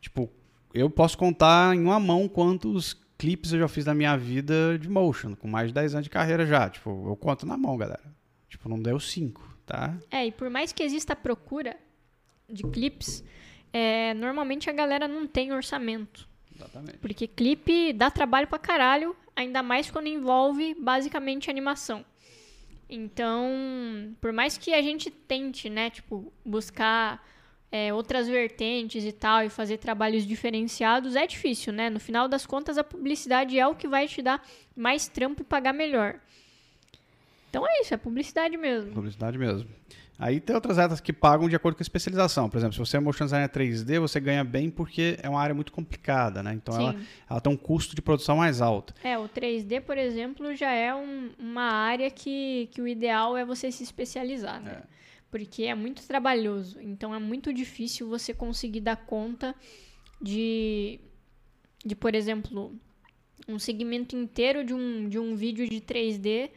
[0.00, 0.30] Tipo,
[0.72, 4.88] eu posso contar em uma mão quantos clipes eu já fiz na minha vida de
[4.88, 6.70] motion, com mais de 10 anos de carreira já.
[6.70, 8.02] Tipo, eu conto na mão, galera.
[8.48, 9.94] Tipo, não deu 5, tá?
[10.10, 11.76] É, e por mais que exista procura
[12.48, 13.22] de clipes,
[13.74, 16.26] é, normalmente a galera não tem orçamento.
[16.56, 16.96] Exatamente.
[16.96, 22.02] Porque clipe dá trabalho pra caralho, ainda mais quando envolve basicamente animação.
[22.88, 23.46] Então,
[24.18, 27.22] por mais que a gente tente, né, tipo, buscar
[27.72, 31.88] é, outras vertentes e tal, e fazer trabalhos diferenciados, é difícil, né?
[31.90, 34.44] No final das contas, a publicidade é o que vai te dar
[34.76, 36.16] mais trampo e pagar melhor.
[37.48, 38.92] Então é isso, é publicidade mesmo.
[38.92, 39.68] Publicidade mesmo.
[40.18, 42.50] Aí tem outras áreas que pagam de acordo com a especialização.
[42.50, 45.54] Por exemplo, se você é motion designer 3D, você ganha bem porque é uma área
[45.54, 46.52] muito complicada, né?
[46.52, 46.94] Então ela,
[47.28, 48.92] ela tem um custo de produção mais alto.
[49.02, 53.46] É, o 3D, por exemplo, já é um- uma área que, que o ideal é
[53.46, 54.82] você se especializar, né?
[55.30, 56.80] Porque é muito trabalhoso.
[56.80, 59.54] Então é muito difícil você conseguir dar conta
[60.20, 61.00] de,
[61.84, 62.74] de por exemplo,
[63.48, 66.50] um segmento inteiro de um, de um vídeo de 3D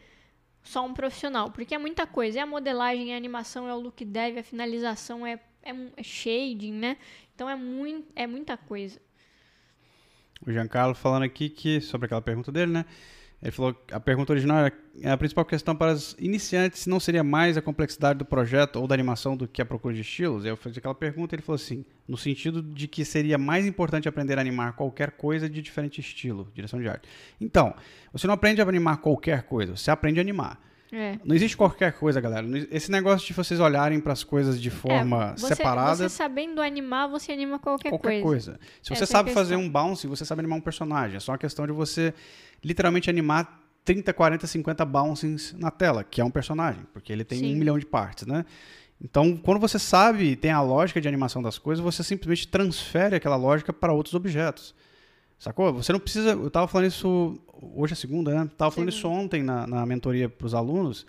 [0.62, 1.50] só um profissional.
[1.50, 2.40] Porque é muita coisa.
[2.40, 6.02] É a modelagem, é a animação, é o look dev, a finalização, é, é, é
[6.02, 6.96] shading, né?
[7.34, 9.00] Então é, muito, é muita coisa.
[10.46, 12.84] O Giancarlo falando aqui que sobre aquela pergunta dele, né?
[13.44, 17.22] Ele falou a pergunta original era é a principal questão para os iniciantes não seria
[17.22, 20.46] mais a complexidade do projeto ou da animação do que a procura de estilos?
[20.46, 24.38] Eu fiz aquela pergunta ele falou assim, no sentido de que seria mais importante aprender
[24.38, 27.06] a animar qualquer coisa de diferente estilo, direção de arte.
[27.38, 27.74] Então,
[28.10, 30.58] você não aprende a animar qualquer coisa, você aprende a animar.
[30.92, 31.18] É.
[31.24, 32.46] Não existe qualquer coisa, galera.
[32.70, 36.60] Esse negócio de vocês olharem para as coisas de forma É, você, separada Você sabendo
[36.60, 38.52] animar, você anima qualquer, qualquer coisa.
[38.52, 38.60] coisa.
[38.82, 41.16] Se Essa você é a sabe fazer um bounce, você sabe animar um personagem.
[41.16, 42.14] É só uma questão de você
[42.62, 47.38] literalmente animar 30, 40, 50 bouncings na tela, que é um personagem, porque ele tem
[47.40, 47.54] Sim.
[47.54, 48.44] um milhão de partes, né?
[49.02, 53.16] Então, quando você sabe e tem a lógica de animação das coisas, você simplesmente transfere
[53.16, 54.74] aquela lógica para outros objetos.
[55.44, 55.74] Sacou?
[55.74, 56.30] Você não precisa.
[56.30, 57.38] Eu tava falando isso.
[57.76, 58.50] Hoje é segunda, né?
[58.56, 61.06] Tava falando isso ontem na, na mentoria para os alunos.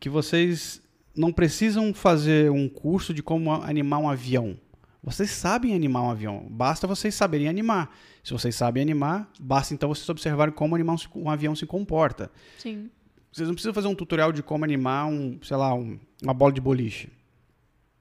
[0.00, 0.80] Que vocês
[1.14, 4.56] não precisam fazer um curso de como animar um avião.
[5.04, 6.46] Vocês sabem animar um avião.
[6.48, 7.94] Basta vocês saberem animar.
[8.24, 12.30] Se vocês sabem animar, basta então vocês observarem como animar um, um avião se comporta.
[12.56, 12.88] Sim.
[13.30, 16.52] Vocês não precisam fazer um tutorial de como animar um, sei lá, um- uma bola
[16.52, 17.10] de boliche.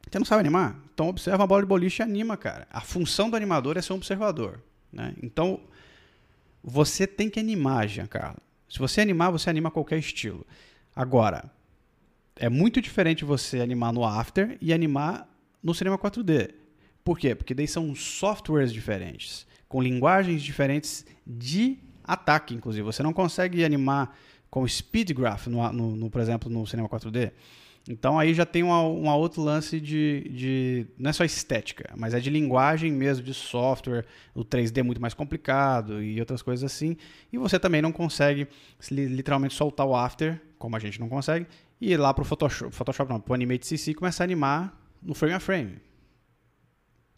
[0.10, 0.80] Você não sabe animar?
[0.94, 2.68] Então observa uma bola de boliche e anima, cara.
[2.72, 4.62] A função do animador é ser um observador.
[4.92, 5.14] Né?
[5.22, 5.60] Então,
[6.64, 8.42] você tem que animar, Giancarlo.
[8.70, 10.46] Se você animar, você anima qualquer estilo.
[10.96, 11.52] Agora,
[12.36, 15.28] é muito diferente você animar no After e animar
[15.62, 16.54] no Cinema 4D.
[17.04, 17.36] Por quê?
[17.36, 22.84] Porque daí são softwares diferentes, com linguagens diferentes de ataque, inclusive.
[22.84, 24.18] Você não consegue animar
[24.50, 27.32] com SpeedGraph, no, no, no, por exemplo, no Cinema 4D.
[27.90, 30.88] Então aí já tem uma outro lance de, de.
[30.98, 34.06] Não é só estética, mas é de linguagem mesmo, de software.
[34.36, 36.96] O 3D é muito mais complicado e outras coisas assim.
[37.34, 38.48] E você também não consegue
[38.92, 41.48] li- literalmente soltar o After, como a gente não consegue,
[41.82, 45.16] e ir lá pro Photoshop, Photoshop não, pro Animate CC e começar a animar no
[45.16, 45.80] frame a frame.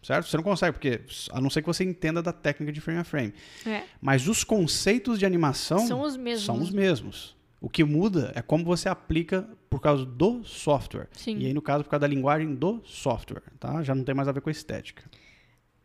[0.01, 0.27] Certo?
[0.27, 3.03] Você não consegue, porque a não ser que você entenda da técnica de frame a
[3.05, 3.33] frame.
[3.65, 3.83] É.
[4.01, 6.45] Mas os conceitos de animação São os mesmos.
[6.45, 7.35] são os mesmos.
[7.63, 11.07] O que muda é como você aplica por causa do software.
[11.13, 11.37] Sim.
[11.37, 13.41] E aí, no caso, por causa da linguagem do software.
[13.57, 13.81] Tá?
[13.81, 15.03] Já não tem mais a ver com a estética.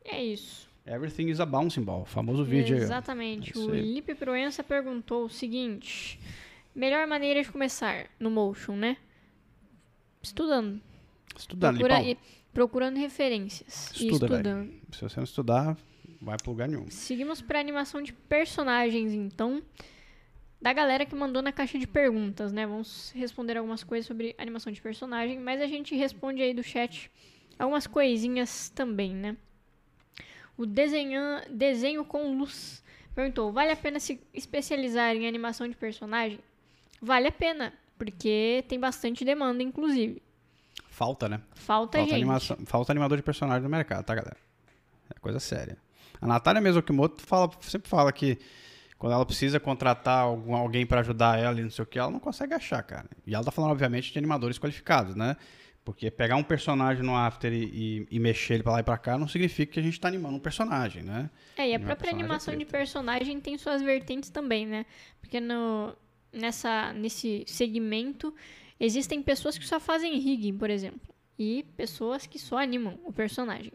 [0.04, 0.68] É isso.
[0.84, 2.04] Everything is a bouncing ball.
[2.04, 2.76] Famoso vídeo.
[2.76, 3.56] Exatamente.
[3.56, 3.70] O.
[3.70, 6.18] Lipe Proença perguntou o seguinte:
[6.74, 8.96] melhor maneira de começar no Motion, né?
[10.20, 10.80] estudando.
[11.36, 12.18] Estudando, Procura- e-
[12.52, 13.90] procurando referências.
[13.92, 14.72] e Estuda, estudando.
[14.92, 15.76] Se você não estudar,
[16.20, 16.90] vai pra lugar nenhum.
[16.90, 19.62] Seguimos para animação de personagens, então.
[20.60, 22.66] Da galera que mandou na caixa de perguntas, né?
[22.66, 27.10] Vamos responder algumas coisas sobre animação de personagem, mas a gente responde aí do chat
[27.58, 29.36] algumas coisinhas também, né?
[30.56, 32.82] O desenha, desenho com luz
[33.14, 36.40] perguntou: vale a pena se especializar em animação de personagem?
[37.00, 40.20] Vale a pena, porque tem bastante demanda, inclusive.
[40.88, 41.40] Falta, né?
[41.54, 42.14] Falta, Falta, gente.
[42.14, 44.36] animação, falta animador de personagem no mercado, tá, galera?
[45.14, 45.76] É coisa séria.
[46.20, 48.38] A Natália mesmo Okimoto fala, sempre fala que
[48.98, 52.10] quando ela precisa contratar algum, alguém pra ajudar ela e não sei o que, ela
[52.10, 53.08] não consegue achar, cara.
[53.26, 55.36] E ela tá falando, obviamente, de animadores qualificados, né?
[55.84, 58.98] Porque pegar um personagem no After e, e- e mexer ele pra lá e pra
[58.98, 61.30] cá não significa que a gente tá animando um personagem, né?
[61.56, 62.76] É, e a Animar própria é animação de treta.
[62.78, 64.84] personagem tem suas vertentes também, né?
[65.20, 65.94] Porque no,
[66.32, 68.34] nessa, nesse segmento
[68.78, 71.00] existem pessoas que só fazem rigging, por exemplo.
[71.38, 73.72] E pessoas que só animam o personagem.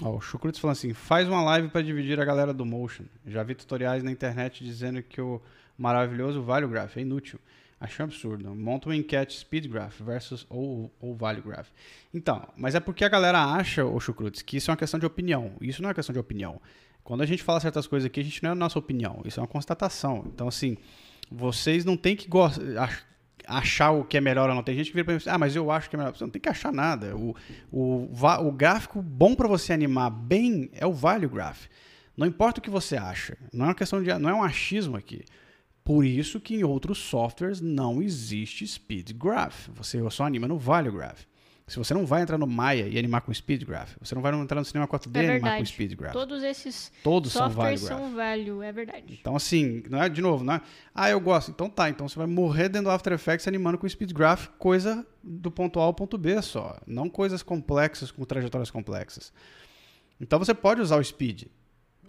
[0.00, 3.04] Ó, o Chucrutes falando assim, faz uma live pra dividir a galera do Motion.
[3.26, 5.40] Já vi tutoriais na internet dizendo que o
[5.76, 7.38] maravilhoso Value Graph é inútil.
[7.80, 8.54] Achei um absurdo.
[8.54, 11.68] Monta um enquete Speed Graph versus ou, ou Value Graph.
[12.14, 15.04] Então, mas é porque a galera acha, o Chucrutes, que isso é uma questão de
[15.04, 15.52] opinião.
[15.60, 16.60] Isso não é uma questão de opinião.
[17.02, 19.20] Quando a gente fala certas coisas aqui, a gente não é a nossa opinião.
[19.24, 20.22] Isso é uma constatação.
[20.32, 20.76] Então, assim,
[21.28, 22.28] vocês não têm que
[23.46, 24.62] achar o que é melhor ou não.
[24.62, 26.14] Tem gente que vira pra mim fala, ah, mas eu acho que é melhor.
[26.14, 27.16] Você não tem que achar nada.
[27.16, 27.34] O,
[27.70, 28.08] o,
[28.46, 31.66] o gráfico bom para você animar bem é o value graph.
[32.16, 33.36] Não importa o que você acha.
[33.52, 34.12] Não é uma questão de.
[34.18, 35.24] Não é um achismo aqui.
[35.84, 39.68] Por isso que em outros softwares não existe speed graph.
[39.74, 41.24] Você só anima no value graph.
[41.72, 44.30] Se você não vai entrar no Maya e animar com speed graph, você não vai
[44.34, 46.12] entrar no Cinema 4D É e animar com speed graph.
[46.12, 47.98] Todos esses Todos são value softwares graph.
[47.98, 49.18] são value, é verdade.
[49.18, 50.60] Então, assim, não é, de novo, não é,
[50.94, 53.88] ah, eu gosto, então tá, então você vai morrer dentro do After Effects animando com
[53.88, 58.70] Speed Graph, coisa do ponto A ao ponto B só, não coisas complexas com trajetórias
[58.70, 59.32] complexas.
[60.20, 61.44] Então você pode usar o Speed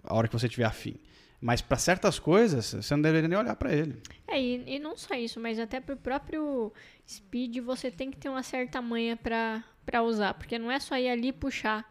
[0.03, 0.99] a hora que você tiver afim,
[1.43, 4.01] mas para certas coisas você não deveria nem olhar para ele.
[4.25, 6.71] É, e, e não só isso, mas até pro próprio
[7.05, 10.35] speed você tem que ter uma certa manha pra usar.
[10.35, 11.85] Porque não é só ir ali puxar,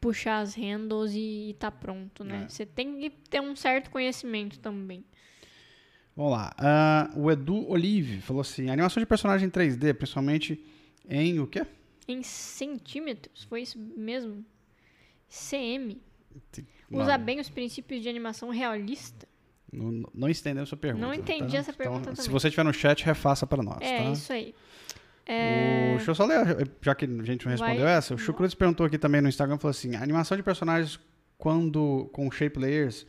[0.00, 2.42] puxar as handles e, e tá pronto, né?
[2.42, 2.48] É.
[2.48, 5.04] Você tem que ter um certo conhecimento também.
[6.16, 10.60] Vamos lá, ah, o Edu Olive falou assim, animação de personagem em 3D, principalmente
[11.08, 11.64] em o quê?
[12.08, 14.44] Em centímetros, foi isso mesmo?
[15.28, 16.00] CM.
[16.90, 19.26] Usa bem os princípios de animação realista.
[19.72, 21.04] Não, não entendeu a sua pergunta.
[21.06, 21.58] Não entendi tá?
[21.58, 22.30] essa pergunta Se também.
[22.32, 24.10] você estiver no chat, refaça para nós, é, tá?
[24.10, 24.54] isso aí.
[24.54, 28.14] O, É, deixa eu só ler, já que a gente não respondeu Vai- essa.
[28.14, 31.00] O Chucruz perguntou aqui também no Instagram, falou assim, animação de personagens
[31.36, 33.04] quando com shape layers...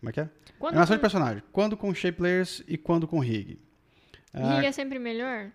[0.00, 0.28] Como é que é?
[0.58, 3.58] quando animação de com- personagem, quando com shape layers e quando com rig.
[4.34, 5.50] Ah, rig é sempre melhor?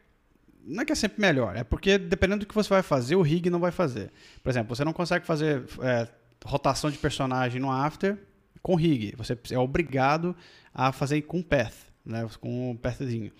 [0.67, 3.21] não é que é sempre melhor, é porque dependendo do que você vai fazer, o
[3.21, 4.11] rig não vai fazer.
[4.43, 6.07] Por exemplo, você não consegue fazer é,
[6.45, 8.17] rotação de personagem no After
[8.61, 9.13] com rig.
[9.17, 10.35] Você é obrigado
[10.73, 13.31] a fazer com path, né, com um pathzinho.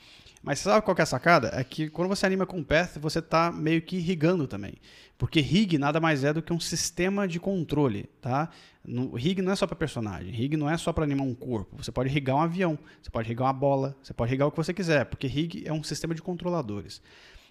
[0.43, 1.49] Mas sabe qual é a sacada?
[1.53, 4.75] É que quando você anima com path, você está meio que rigando também.
[5.17, 8.49] Porque rig nada mais é do que um sistema de controle, tá?
[8.85, 11.75] No, rig não é só para personagem, rig não é só para animar um corpo.
[11.77, 14.57] Você pode rigar um avião, você pode rigar uma bola, você pode rigar o que
[14.57, 17.01] você quiser, porque rig é um sistema de controladores.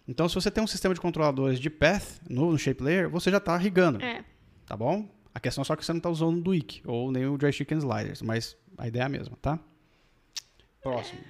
[0.07, 3.29] Então, se você tem um sistema de controladores de path no, no shape layer, você
[3.29, 4.23] já está rigando, É.
[4.67, 5.09] tá bom?
[5.35, 7.73] A questão é só que você não está usando o Duik ou nem o joystick
[7.73, 9.59] and sliders, mas a ideia é a mesma, tá?
[10.81, 11.20] Próximo.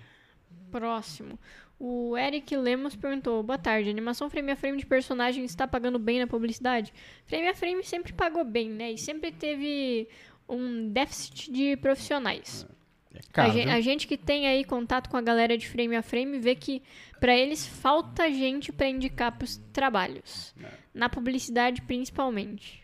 [0.71, 1.38] Próximo.
[1.79, 5.99] O Eric Lemos perguntou: Boa tarde, a animação frame a frame de personagem está pagando
[5.99, 6.93] bem na publicidade?
[7.27, 8.93] Frame a frame sempre pagou bem, né?
[8.93, 10.09] E sempre teve
[10.49, 12.67] um déficit de profissionais.
[13.14, 13.75] É a, caro, gen- viu?
[13.75, 16.83] a gente que tem aí contato com a galera de frame a frame vê que
[17.21, 20.55] pra eles falta gente pra indicar pros trabalhos.
[20.62, 20.69] É.
[20.93, 22.84] Na publicidade, principalmente.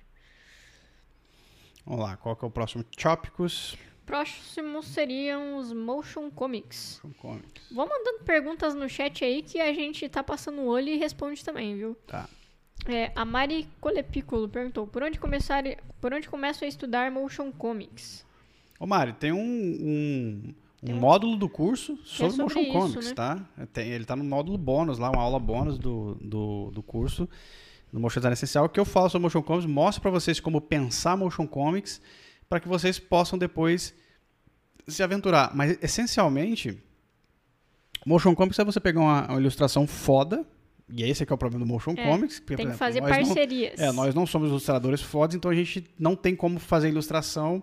[1.91, 2.85] Vamos lá, qual que é o próximo?
[2.85, 3.77] Tópicos.
[4.07, 7.03] Próximo seriam os motion comics.
[7.19, 7.69] Comics.
[7.69, 11.45] Vão mandando perguntas no chat aí que a gente tá passando o olho e responde
[11.45, 11.97] também, viu?
[12.07, 12.29] Tá.
[12.87, 15.65] É, a Mari Colepículo perguntou: por onde começar,
[16.01, 18.25] por onde começo a estudar motion comics?
[18.79, 23.09] Ô, Mário, tem um, um, Tem um- módulo do curso sobre, sobre motion isso, comics,
[23.09, 23.15] né?
[23.15, 23.49] tá?
[23.73, 27.29] Tem, ele tá no módulo bônus lá, uma aula bônus do, do, do curso
[27.93, 31.17] do Motion Design Essencial, que eu falo sobre motion comics, mostro para vocês como pensar
[31.17, 32.01] motion comics,
[32.49, 33.95] para que vocês possam depois
[34.87, 35.53] se aventurar.
[35.55, 36.79] Mas, essencialmente,
[38.07, 40.45] motion comics é você pegar uma, uma ilustração foda,
[40.93, 42.41] e esse é que é o problema do motion É, comics.
[42.41, 43.81] porque, Tem por que exemplo, fazer nós não- parcerias.
[43.81, 47.63] é, nós não somos ilustradores fodas, então a gente não tem como fazer ilustração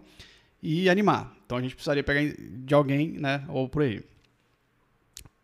[0.61, 1.35] e animar.
[1.45, 4.03] Então a gente precisaria pegar de alguém, né, ou por aí.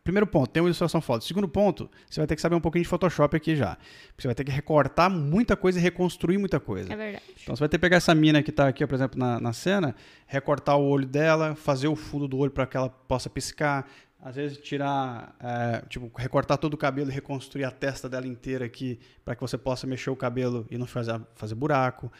[0.03, 1.23] Primeiro ponto, tem uma ilustração foda.
[1.23, 3.77] Segundo ponto, você vai ter que saber um pouquinho de Photoshop aqui já.
[4.17, 6.91] Você vai ter que recortar muita coisa e reconstruir muita coisa.
[6.91, 7.23] É verdade.
[7.41, 9.53] Então você vai ter que pegar essa mina que está aqui, por exemplo, na, na
[9.53, 9.95] cena,
[10.27, 13.89] recortar o olho dela, fazer o fundo do olho para que ela possa piscar.
[14.21, 18.65] Às vezes tirar, é, tipo, recortar todo o cabelo e reconstruir a testa dela inteira
[18.65, 22.11] aqui para que você possa mexer o cabelo e não fazer, fazer buraco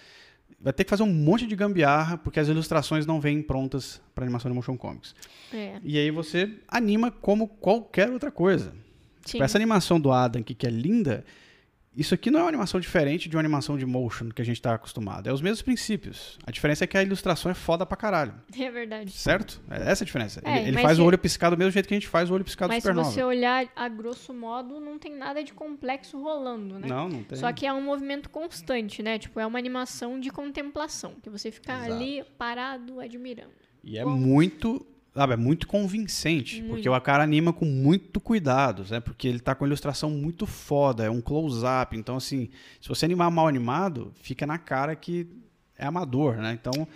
[0.63, 4.23] vai ter que fazer um monte de gambiarra, porque as ilustrações não vêm prontas para
[4.23, 5.13] animação de motion comics.
[5.53, 5.77] É.
[5.83, 8.73] E aí você anima como qualquer outra coisa.
[9.25, 11.25] Tipo, essa animação do Adam aqui, que é linda,
[11.95, 14.57] isso aqui não é uma animação diferente de uma animação de motion que a gente
[14.57, 15.27] está acostumado.
[15.29, 16.37] É os mesmos princípios.
[16.45, 18.33] A diferença é que a ilustração é foda pra caralho.
[18.57, 19.11] É verdade.
[19.11, 19.61] Certo?
[19.69, 20.41] É essa a diferença.
[20.43, 22.07] É, ele ele mas faz se- o olho piscar do mesmo jeito que a gente
[22.07, 23.11] faz o olho piscar do Mas se Supernova.
[23.11, 26.87] você olhar a grosso modo, não tem nada de complexo rolando, né?
[26.87, 27.37] Não, não tem.
[27.37, 29.19] Só que é um movimento constante, né?
[29.19, 31.93] Tipo, é uma animação de contemplação, que você fica Exato.
[31.93, 33.51] ali parado, admirando.
[33.83, 34.11] E é Bom.
[34.11, 36.73] muito, sabe, é muito convincente, Muito.
[36.75, 38.99] porque o cara anima com muito cuidado, né?
[38.99, 42.49] Porque ele tá com a ilustração muito foda, é um close-up, então assim,
[42.81, 45.27] se você animar mal animado, fica na cara que
[45.77, 46.57] é amador, né?
[46.59, 46.87] Então,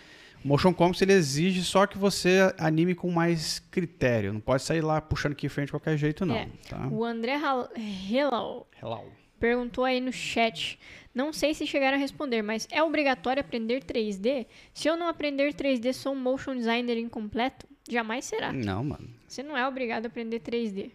[0.43, 4.81] o motion comics ele exige só que você anime com mais critério, não pode sair
[4.81, 6.47] lá puxando keyframe de qualquer jeito não, É.
[6.69, 6.87] tá?
[6.87, 9.03] O André Hal- Hello Hello.
[9.39, 10.79] Perguntou aí no chat.
[11.13, 14.45] Não sei se chegaram a responder, mas é obrigatório aprender 3D?
[14.73, 17.67] Se eu não aprender 3D, sou um motion designer incompleto?
[17.89, 18.53] Jamais será.
[18.53, 19.09] Não, mano.
[19.27, 20.91] Você não é obrigado a aprender 3D.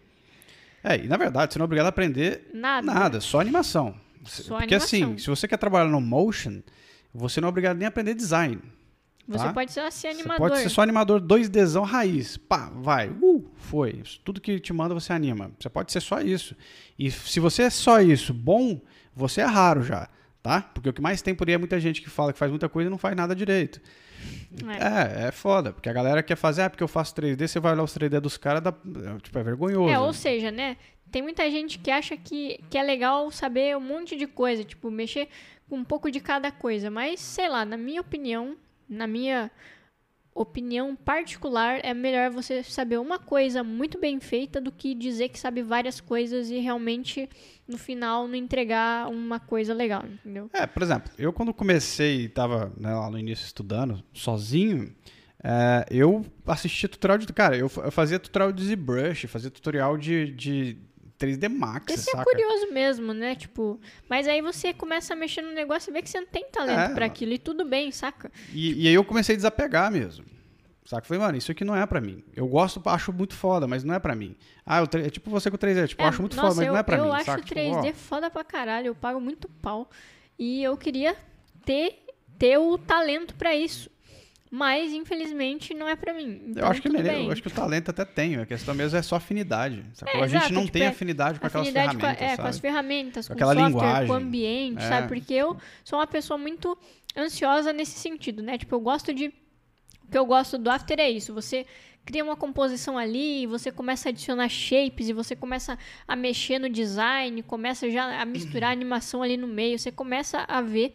[0.83, 2.85] É, e na verdade, você não é obrigado a aprender Nada.
[2.85, 3.95] Nada, só animação.
[4.25, 5.11] Só Porque animação.
[5.11, 6.61] assim, se você quer trabalhar no motion,
[7.13, 8.61] você não é obrigado nem a aprender design.
[9.27, 9.53] Você tá?
[9.53, 10.49] pode ser Você animador.
[10.49, 12.35] pode ser só animador 2Dzão raiz.
[12.37, 13.09] Pá, vai.
[13.09, 14.03] Uh, foi.
[14.23, 15.51] Tudo que te manda você anima.
[15.59, 16.55] Você pode ser só isso.
[16.99, 18.81] E se você é só isso, bom,
[19.15, 20.09] você é raro já,
[20.41, 20.61] tá?
[20.61, 22.67] Porque o que mais tem por aí é muita gente que fala que faz muita
[22.67, 23.79] coisa e não faz nada direito.
[24.67, 25.23] É.
[25.23, 25.71] É, é foda.
[25.73, 28.19] Porque a galera quer fazer, ah, porque eu faço 3D, você vai olhar os 3D
[28.19, 29.89] dos caras, dá- é, tipo, é vergonhoso.
[29.93, 30.77] É, ou seja, né?
[31.11, 34.89] Tem muita gente que acha que, que é legal saber um monte de coisa, tipo,
[34.89, 35.27] mexer
[35.69, 36.89] com um pouco de cada coisa.
[36.89, 38.55] Mas, sei lá, na minha opinião,
[38.87, 39.51] na minha
[40.35, 45.39] opinião particular, é melhor você saber uma coisa muito bem feita do que dizer que
[45.39, 47.29] sabe várias coisas e realmente,
[47.67, 50.49] no final, não entregar uma coisa legal, entendeu?
[50.53, 54.93] É, por exemplo, eu quando comecei, tava né, lá no início estudando, sozinho,
[55.43, 57.27] é, eu assistia tutorial de.
[57.27, 60.77] Cara, eu, eu fazia tutorial de ZBrush, fazia tutorial de, de
[61.19, 62.23] 3D Max, Porque você é saca?
[62.23, 63.35] curioso mesmo, né?
[63.35, 66.45] Tipo, mas aí você começa a mexer no negócio e vê que você não tem
[66.49, 67.05] talento É, pra mano.
[67.05, 68.31] aquilo e tudo bem, saca?
[68.51, 70.25] E, e aí eu comecei a desapegar mesmo.
[70.85, 71.07] Saca?
[71.07, 72.23] Falei, mano, isso aqui não é pra mim.
[72.35, 74.35] Eu gosto, acho muito foda, mas não é pra mim.
[74.65, 76.73] Ah, eu, é tipo você com 3D, tipo, eu acho muito nossa, foda, mas eu,
[76.73, 77.11] não é pra eu mim.
[77.11, 77.41] acho saca?
[77.41, 79.89] Tipo, 3D ó, foda pra caralho, eu pago muito pau.
[80.37, 81.15] E eu queria
[81.63, 81.99] ter,
[82.37, 83.89] ter o talento pra isso.
[84.55, 86.39] Mas, infelizmente, não é pra mim.
[86.45, 87.25] Então, eu acho que bem.
[87.25, 89.83] eu acho que o talento até tem, a questão mesmo é só afinidade.
[90.05, 92.41] É, a gente não tipo, tem é afinidade com aquelas Afinidade com, a- ferramentas, é,
[92.41, 94.07] com as ferramentas, com o Aquela software, linguagem.
[94.07, 94.87] com o ambiente, É.
[94.87, 95.07] sabe?
[95.07, 96.77] Porque eu sou uma pessoa muito
[97.17, 98.55] ansiosa nesse sentido, né?
[98.59, 99.33] Tipo, eu gosto de...
[100.05, 101.65] O que eu gosto do After é isso, você
[102.05, 106.69] cria uma composição ali, você começa a adicionar shapes e você começa a mexer no
[106.69, 110.93] design, começa já a misturar a animação ali no meio, você começa a ver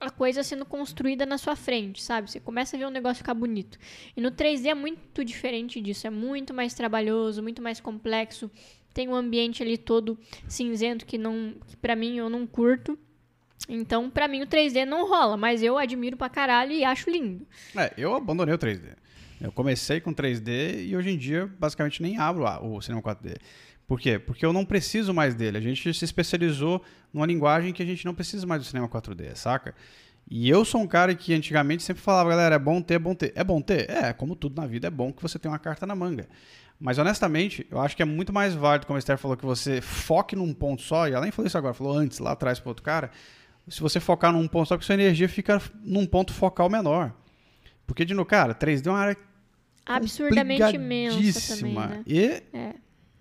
[0.00, 2.30] a coisa sendo construída na sua frente, sabe?
[2.30, 3.78] Você começa a ver o negócio ficar bonito.
[4.16, 8.50] E no 3D é muito diferente disso, é muito mais trabalhoso, muito mais complexo.
[8.94, 12.98] Tem um ambiente ali todo cinzento que não, que para mim eu não curto.
[13.68, 17.46] Então, pra mim o 3D não rola, mas eu admiro pra caralho e acho lindo.
[17.76, 18.96] É, eu abandonei o 3D.
[19.40, 23.36] Eu comecei com 3D e hoje em dia basicamente nem abro o Cinema 4D.
[23.88, 24.18] Por quê?
[24.18, 25.56] Porque eu não preciso mais dele.
[25.56, 29.34] A gente se especializou numa linguagem que a gente não precisa mais do cinema 4D,
[29.34, 29.74] saca?
[30.30, 33.14] E eu sou um cara que antigamente sempre falava, galera, é bom ter, é bom
[33.14, 33.32] ter.
[33.34, 33.88] É bom ter?
[33.88, 36.28] É, como tudo na vida, é bom que você tenha uma carta na manga.
[36.78, 39.80] Mas honestamente, eu acho que é muito mais válido, como a Esther falou, que você
[39.80, 42.68] foque num ponto só, e ela nem falou isso agora, falou antes, lá atrás pro
[42.68, 43.10] outro cara.
[43.66, 47.14] Se você focar num ponto só, porque sua energia fica num ponto focal menor.
[47.86, 49.16] Porque, de novo, cara, 3D é uma área
[49.86, 52.02] Absurdamente imensa também, né?
[52.06, 52.74] E, É.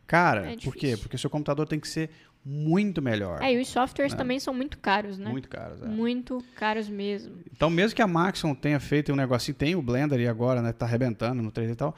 [0.08, 0.96] cara, É por quê?
[0.98, 2.10] Porque seu computador tem que ser
[2.46, 3.42] muito melhor.
[3.42, 4.18] É, e os softwares Né?
[4.18, 5.30] também são muito caros, né?
[5.30, 5.86] Muito caros, é.
[5.86, 7.36] Muito caros mesmo.
[7.52, 10.72] Então, mesmo que a Maxon tenha feito um negocinho, tem o Blender e agora, né,
[10.72, 11.94] tá arrebentando no 3D e tal.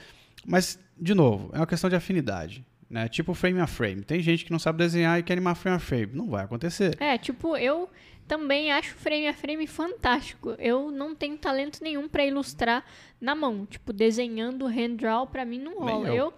[0.45, 2.65] Mas, de novo, é uma questão de afinidade.
[2.89, 3.07] Né?
[3.07, 4.01] Tipo frame a frame.
[4.03, 6.09] Tem gente que não sabe desenhar e quer animar frame a frame.
[6.11, 6.97] Não vai acontecer.
[6.99, 7.87] É, tipo, eu
[8.27, 10.55] também acho frame a frame fantástico.
[10.57, 12.83] Eu não tenho talento nenhum pra ilustrar
[13.21, 13.67] na mão.
[13.67, 16.07] Tipo, desenhando hand draw pra mim não rola.
[16.07, 16.15] eu.
[16.15, 16.33] Eu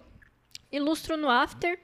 [0.72, 1.78] ilustro no After,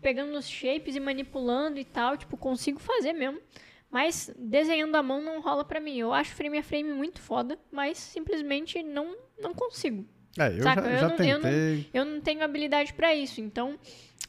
[0.00, 3.40] pegando os shapes e manipulando e tal, tipo, consigo fazer mesmo.
[3.90, 5.96] Mas desenhando à mão não rola pra mim.
[5.96, 10.04] Eu acho frame a frame muito foda, mas simplesmente não não consigo.
[10.38, 10.82] É, eu Saca?
[10.82, 11.90] já, Eu já não- eu tentei.
[11.94, 13.78] Eu não tenho habilidade pra isso, então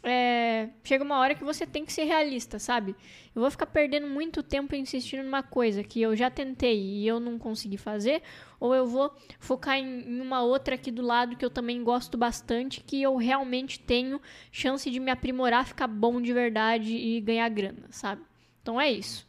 [0.04, 2.96] é, chega uma hora que você tem que ser realista, sabe?
[3.36, 7.20] Eu vou ficar perdendo muito tempo insistindo numa coisa que eu já tentei e eu
[7.20, 8.22] não consegui fazer,
[8.60, 12.18] ou eu vou focar em, em uma outra aqui do lado que eu também gosto
[12.18, 14.22] bastante, que eu realmente tenho
[14.52, 18.22] chance de me aprimorar, ficar bom de verdade e ganhar grana, sabe?
[18.62, 19.29] Então é isso.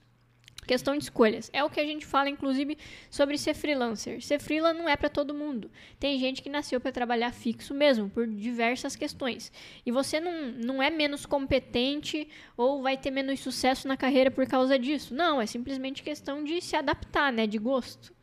[0.71, 1.51] Questão de escolhas.
[1.53, 2.79] É o que a gente fala, inclusive,
[3.11, 4.23] sobre ser freelancer.
[4.23, 5.69] Ser freela não é pra todo mundo.
[5.99, 9.51] Tem gente que nasceu para trabalhar fixo mesmo, por diversas questões.
[9.85, 14.47] E você não, não é menos competente ou vai ter menos sucesso na carreira por
[14.47, 15.13] causa disso.
[15.13, 17.49] Não, é simplesmente questão de se adaptar, né?
[17.49, 18.15] De gosto.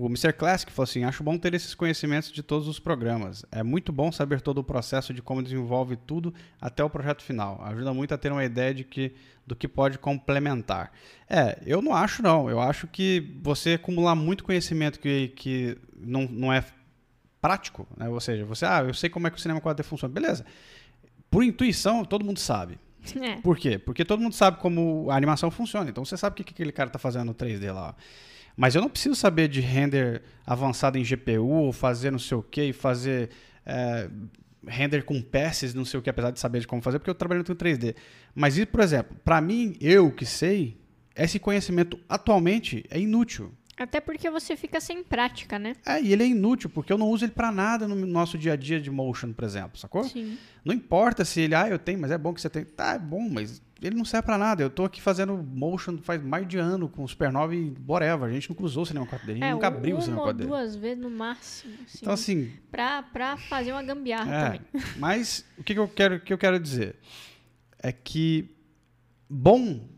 [0.00, 0.32] O Mr.
[0.32, 3.44] Classic falou assim: acho bom ter esses conhecimentos de todos os programas.
[3.52, 7.60] É muito bom saber todo o processo de como desenvolve tudo até o projeto final.
[7.62, 9.12] Ajuda muito a ter uma ideia de que,
[9.46, 10.90] do que pode complementar.
[11.28, 12.48] É, eu não acho, não.
[12.48, 16.64] Eu acho que você acumular muito conhecimento que, que não, não é
[17.42, 18.08] prático, né?
[18.08, 20.14] ou seja, você, ah, eu sei como é que o cinema 4D funciona.
[20.14, 20.46] Beleza.
[21.30, 22.78] Por intuição, todo mundo sabe.
[23.20, 23.36] É.
[23.40, 23.78] Por quê?
[23.78, 25.90] Porque todo mundo sabe como a animação funciona.
[25.90, 27.94] Então você sabe o que, que aquele cara está fazendo no 3D lá.
[28.60, 32.42] Mas eu não preciso saber de render avançado em GPU, ou fazer não sei o
[32.42, 33.30] que, fazer
[33.64, 34.10] é,
[34.68, 37.14] render com passes, não sei o que, apesar de saber de como fazer, porque eu
[37.14, 37.96] trabalho no 3D.
[38.34, 40.76] Mas, isso, por exemplo, para mim, eu que sei,
[41.16, 43.50] esse conhecimento atualmente é inútil.
[43.78, 45.74] Até porque você fica sem prática, né?
[45.86, 48.52] É, e ele é inútil, porque eu não uso ele para nada no nosso dia
[48.52, 50.04] a dia de motion, por exemplo, sacou?
[50.04, 50.36] Sim.
[50.62, 52.62] Não importa se ele, ah, eu tenho, mas é bom que você tem.
[52.62, 54.62] Tá, é bom, mas ele não serve pra nada.
[54.62, 58.28] Eu tô aqui fazendo motion faz mais de ano com o Supernova e whatever.
[58.28, 60.28] A gente nunca usou o cinema 4D, a gente É, nunca abriu o cinema ou
[60.28, 60.46] 4D.
[60.46, 61.72] duas vezes no máximo.
[61.84, 64.60] Assim, Então, assim, pra, pra fazer uma gambiarra é, também.
[64.98, 66.96] mas o que, que eu quero, o que eu quero dizer
[67.78, 68.54] é que
[69.28, 69.88] bom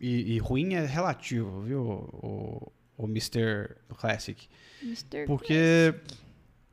[0.00, 3.76] e, e ruim é relativo, viu, o, o Mr.
[3.98, 4.46] Classic.
[4.82, 5.26] Mr.
[5.26, 5.94] Porque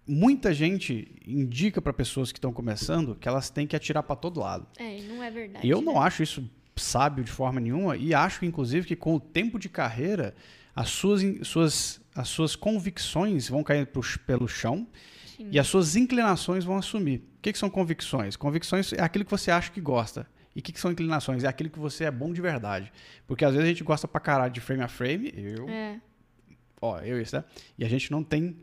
[0.08, 4.40] muita gente indica para pessoas que estão começando que elas têm que atirar para todo
[4.40, 4.68] lado.
[4.78, 5.66] É, e não é verdade.
[5.66, 6.00] E eu não né?
[6.00, 10.34] acho isso sábio de forma nenhuma e acho, inclusive, que com o tempo de carreira,
[10.76, 14.88] as suas, suas, as suas convicções vão cair pro, pelo chão
[15.26, 15.50] Sim.
[15.52, 17.18] e as suas inclinações vão assumir.
[17.38, 18.36] O que, que são convicções?
[18.36, 20.28] Convicções é aquilo que você acha que gosta.
[20.56, 21.44] E o que, que são inclinações?
[21.44, 22.92] É aquilo que você é bom de verdade.
[23.28, 26.00] Porque às vezes a gente gosta pra caralho de frame a frame, eu, É,
[26.80, 27.44] ó, eu isso, né?
[27.78, 28.56] E a gente não tem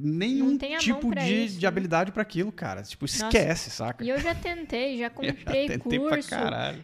[0.00, 1.68] nenhum tipo de, isso, de né?
[1.68, 2.82] habilidade pra aquilo, cara.
[2.82, 4.04] Tipo, esquece, saca?
[4.04, 6.30] e eu já tentei, já Eu já comprei tentei curso,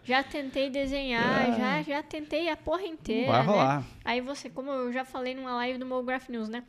[0.04, 1.52] já tentei desenhar, Ah.
[1.52, 3.30] já, já tentei a porra inteira.
[3.30, 3.46] Vai né?
[3.46, 3.84] rolar.
[4.04, 6.64] Aí você, como eu já falei numa live do Mograph News, né?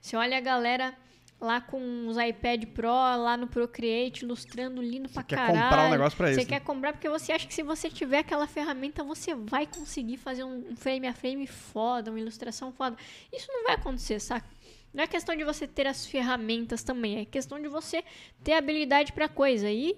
[0.00, 0.94] Você olha a galera
[1.40, 5.60] lá com os iPad Pro, lá no Procreate, ilustrando lindo pra quer caralho.
[5.62, 8.18] comprar um negócio pra Você isso, quer comprar porque você acha que se você tiver
[8.18, 12.96] aquela ferramenta, você vai conseguir fazer um frame a frame foda, uma ilustração foda.
[13.32, 14.46] Isso não vai acontecer, saca?
[14.94, 18.04] Não é questão de você ter as ferramentas também, é questão de você
[18.44, 19.68] ter habilidade pra coisa.
[19.68, 19.96] E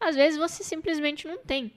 [0.00, 1.72] às vezes você simplesmente não tem.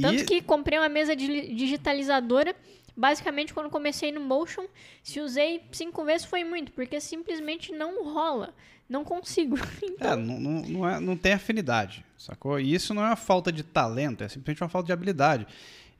[0.00, 2.56] Tanto E- que comprei uma mesa di- digitalizadora.
[2.96, 4.66] Basicamente, quando comecei no Motion,
[5.02, 8.54] se usei cinco vezes foi muito, porque simplesmente não rola.
[8.88, 9.56] Não consigo.
[9.82, 12.58] É, Então, não, não, não, é- não tem afinidade, sacou?
[12.60, 15.46] E isso não é uma falta de talento, é simplesmente uma falta de habilidade.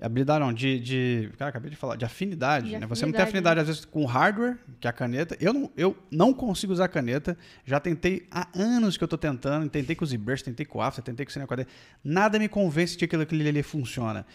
[0.02, 1.30] Habilidade não, de, de.
[1.38, 2.70] Cara, acabei de falar, de afinidade.
[2.70, 2.86] De né?
[2.86, 5.36] Você não tem afinidade, afinidade, às vezes, com hardware, que é a caneta.
[5.40, 7.38] Eu não, eu não consigo usar caneta.
[7.64, 9.70] Já tentei há anos que eu tô tentando.
[9.70, 11.66] Tentei com o ZBrush, tentei com o After, tentei com o Cinema 4D.
[12.02, 14.26] Nada me convence de que aquilo, aquilo ali funciona.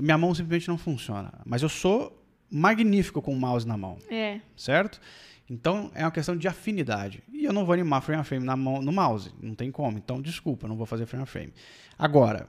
[0.00, 1.32] Minha mão simplesmente não funciona.
[1.44, 4.40] Mas eu sou magnífico com o mouse na mão é.
[4.56, 5.00] certo?
[5.48, 7.22] Então é uma questão de afinidade.
[7.32, 9.98] E eu não vou animar frame a frame na mão, no mouse, não tem como.
[9.98, 11.52] Então desculpa, não vou fazer frame a frame.
[11.96, 12.48] Agora,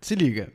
[0.00, 0.52] se liga.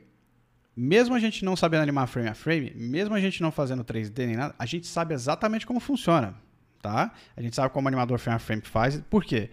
[0.76, 4.26] Mesmo a gente não sabendo animar frame a frame, mesmo a gente não fazendo 3D
[4.26, 6.34] nem nada, a gente sabe exatamente como funciona,
[6.82, 7.12] tá?
[7.36, 9.00] A gente sabe como o animador frame a frame faz.
[9.08, 9.50] Por quê?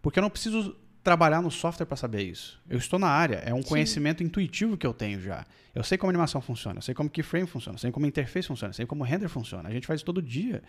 [0.00, 2.60] Porque eu não preciso trabalhar no software para saber isso.
[2.68, 3.68] Eu estou na área, é um Sim.
[3.68, 5.44] conhecimento intuitivo que eu tenho já.
[5.74, 8.08] Eu sei como a animação funciona, eu sei como keyframe funciona, eu sei como a
[8.08, 9.68] interface funciona, eu sei como o render funciona.
[9.68, 10.62] A gente faz isso todo dia.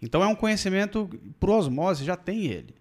[0.00, 1.08] Então é um conhecimento
[1.40, 2.74] por osmose, já tem ele.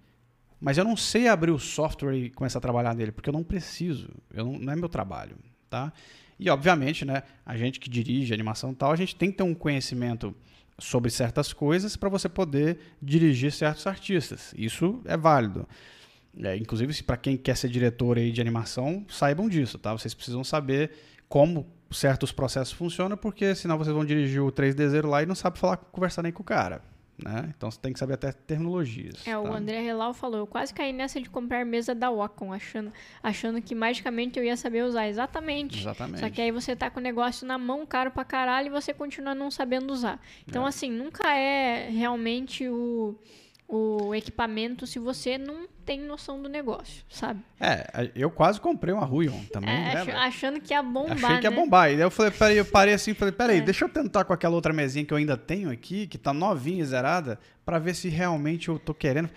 [0.59, 3.43] Mas eu não sei abrir o software e começar a trabalhar nele, porque eu não
[3.43, 4.09] preciso.
[4.33, 5.37] Eu não, não é meu trabalho,
[5.69, 5.91] tá?
[6.39, 9.43] E obviamente, né, a gente que dirige animação e tal, a gente tem que ter
[9.43, 10.35] um conhecimento
[10.77, 14.53] sobre certas coisas para você poder dirigir certos artistas.
[14.57, 15.67] Isso é válido.
[16.37, 19.93] É, inclusive, para quem quer ser diretor aí de animação, saibam disso, tá?
[19.93, 20.91] Vocês precisam saber
[21.29, 25.57] como certos processos funcionam, porque senão vocês vão dirigir o 3D0 lá e não sabe
[25.57, 26.81] falar, conversar nem com o cara.
[27.17, 27.53] Né?
[27.55, 29.25] Então você tem que saber até terminologias.
[29.25, 29.55] É, o tá?
[29.55, 32.91] André Relau falou, eu quase caí nessa de comprar mesa da Wacom, achando,
[33.23, 35.07] achando que magicamente eu ia saber usar.
[35.07, 35.79] Exatamente.
[35.79, 36.19] Exatamente.
[36.19, 38.93] Só que aí você tá com o negócio na mão, caro pra caralho, e você
[38.93, 40.19] continua não sabendo usar.
[40.45, 40.67] Então, É.
[40.69, 43.15] assim, nunca é realmente o,
[43.67, 47.41] o equipamento se você não tem noção do negócio, sabe?
[47.59, 50.17] É, eu quase comprei uma Ruion também, É, né, ach- velho?
[50.19, 51.55] achando que ia bombar, Achei que ia né?
[51.55, 51.89] bombar.
[51.91, 53.61] E daí eu falei, peraí, eu parei assim, falei, peraí, É.
[53.61, 56.81] deixa eu tentar com aquela outra mesinha que eu ainda tenho aqui, que tá novinha
[56.81, 59.29] e zerada, pra ver se realmente eu tô querendo.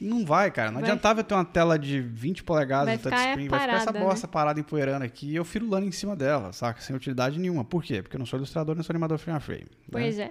[0.00, 0.70] Não vai, cara.
[0.70, 3.60] Não Vai- adiantava eu ter uma tela de 20 polegadas Vai de ficar touchscreen, vai
[3.60, 4.00] ficar essa né?
[4.00, 6.80] bosta parada empoeirando aqui e eu firulando em cima dela, saca?
[6.80, 7.64] Sem utilidade nenhuma.
[7.64, 8.02] Por quê?
[8.02, 9.62] Porque eu não sou ilustrador, nem sou animador frame a frame.
[9.62, 9.68] né?
[9.90, 10.30] Pois é,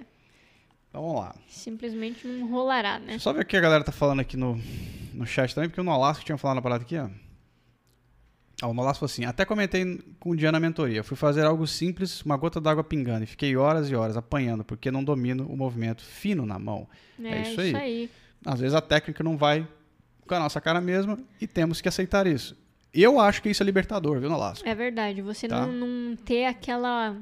[0.94, 1.34] Então vamos lá.
[1.48, 3.18] simplesmente não rolará, né?
[3.18, 4.56] Só ver o que a galera tá falando aqui no,
[5.12, 7.08] no chat também, porque o Nolasco tinha falado na parada aqui, ó.
[8.62, 11.66] Ah, o Nolasco falou assim, até comentei com o dia na mentoria, fui fazer algo
[11.66, 15.56] simples, uma gota d'água pingando, e fiquei horas e horas apanhando, porque não domino o
[15.56, 16.86] movimento fino na mão.
[17.20, 18.08] É isso aí.
[18.46, 19.66] Às vezes a técnica não vai
[20.28, 22.56] com a nossa cara mesma, e temos que aceitar isso.
[22.92, 24.68] Eu acho que isso é libertador, viu, Nolasco?
[24.68, 25.66] É verdade, você Tá.
[25.66, 27.16] não, não ter aquela.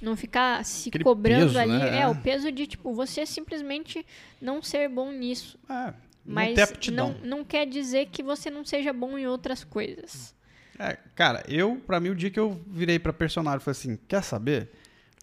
[0.00, 1.72] Não ficar se Aquele cobrando peso, ali.
[1.72, 2.00] né?
[2.00, 4.04] É, o peso de, tipo, você simplesmente
[4.40, 5.58] não ser bom nisso.
[5.68, 5.92] É,
[6.24, 6.56] Mas
[6.92, 10.34] não, não quer dizer que você não seja bom em outras coisas.
[10.78, 14.22] É, cara, eu, pra mim, o dia que eu virei pra personagem, falei assim, quer
[14.22, 14.70] saber?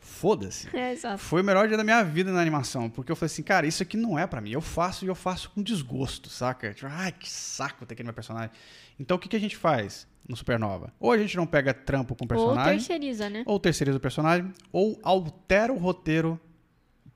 [0.05, 0.69] Foda-se.
[0.75, 1.17] É, exato.
[1.17, 3.81] Foi o melhor dia da minha vida na animação, porque eu falei assim, cara, isso
[3.81, 4.51] aqui não é pra mim.
[4.51, 6.71] Eu faço e eu faço com desgosto, saca?
[6.73, 8.51] Tipo, ai, que saco ter aquele meu personagem.
[8.99, 10.93] Então o que, que a gente faz no Supernova?
[10.99, 13.43] Ou a gente não pega trampo com o Ou personagem, terceiriza, né?
[13.47, 16.39] ou terceiriza o personagem, ou altera o roteiro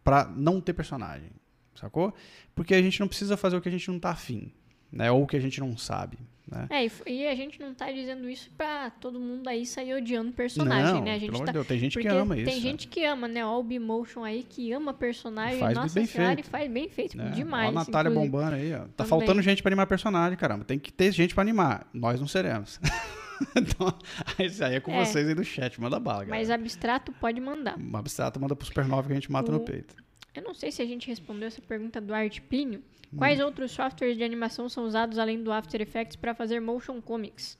[0.03, 1.29] pra não ter personagem,
[1.75, 2.11] sacou?
[2.55, 4.51] Porque a gente não precisa fazer o que a gente não tá afim,
[4.91, 5.11] né?
[5.11, 6.17] Ou o que a gente não sabe,
[6.51, 6.67] né?
[6.69, 10.31] É, e, e a gente não tá dizendo isso pra todo mundo aí sair odiando
[10.31, 11.15] personagem, não, né?
[11.15, 11.51] A gente pelo tá.
[11.51, 12.45] de Deus, tem gente Porque que ama isso.
[12.51, 13.45] tem gente que ama, né?
[13.45, 15.59] Ó, o Bimotion aí que ama personagem.
[15.59, 16.47] Faz Nossa bem senhora, feito.
[16.47, 17.17] e faz bem feito.
[17.17, 17.29] né?
[17.31, 17.67] Demais.
[17.67, 18.31] Ó a Natália inclusive.
[18.31, 18.79] bombando aí, ó.
[18.79, 19.09] Tá Também.
[19.09, 20.63] faltando gente pra animar personagem, caramba.
[20.65, 21.87] Tem que ter gente pra animar.
[21.93, 22.79] Nós não seremos.
[23.55, 23.93] então,
[24.45, 25.05] isso aí é com É.
[25.05, 25.79] vocês aí do chat.
[25.79, 26.37] Manda bala, galera.
[26.39, 27.77] Mas abstrato pode mandar.
[27.79, 29.95] Um abstrato manda pro Supernova que a gente mata no O- peito.
[30.35, 32.81] Eu não sei se a gente respondeu essa pergunta do Art Plínio.
[33.13, 33.17] Hum.
[33.17, 37.57] Quais outros softwares de animação são usados além do After Effects para fazer motion comics?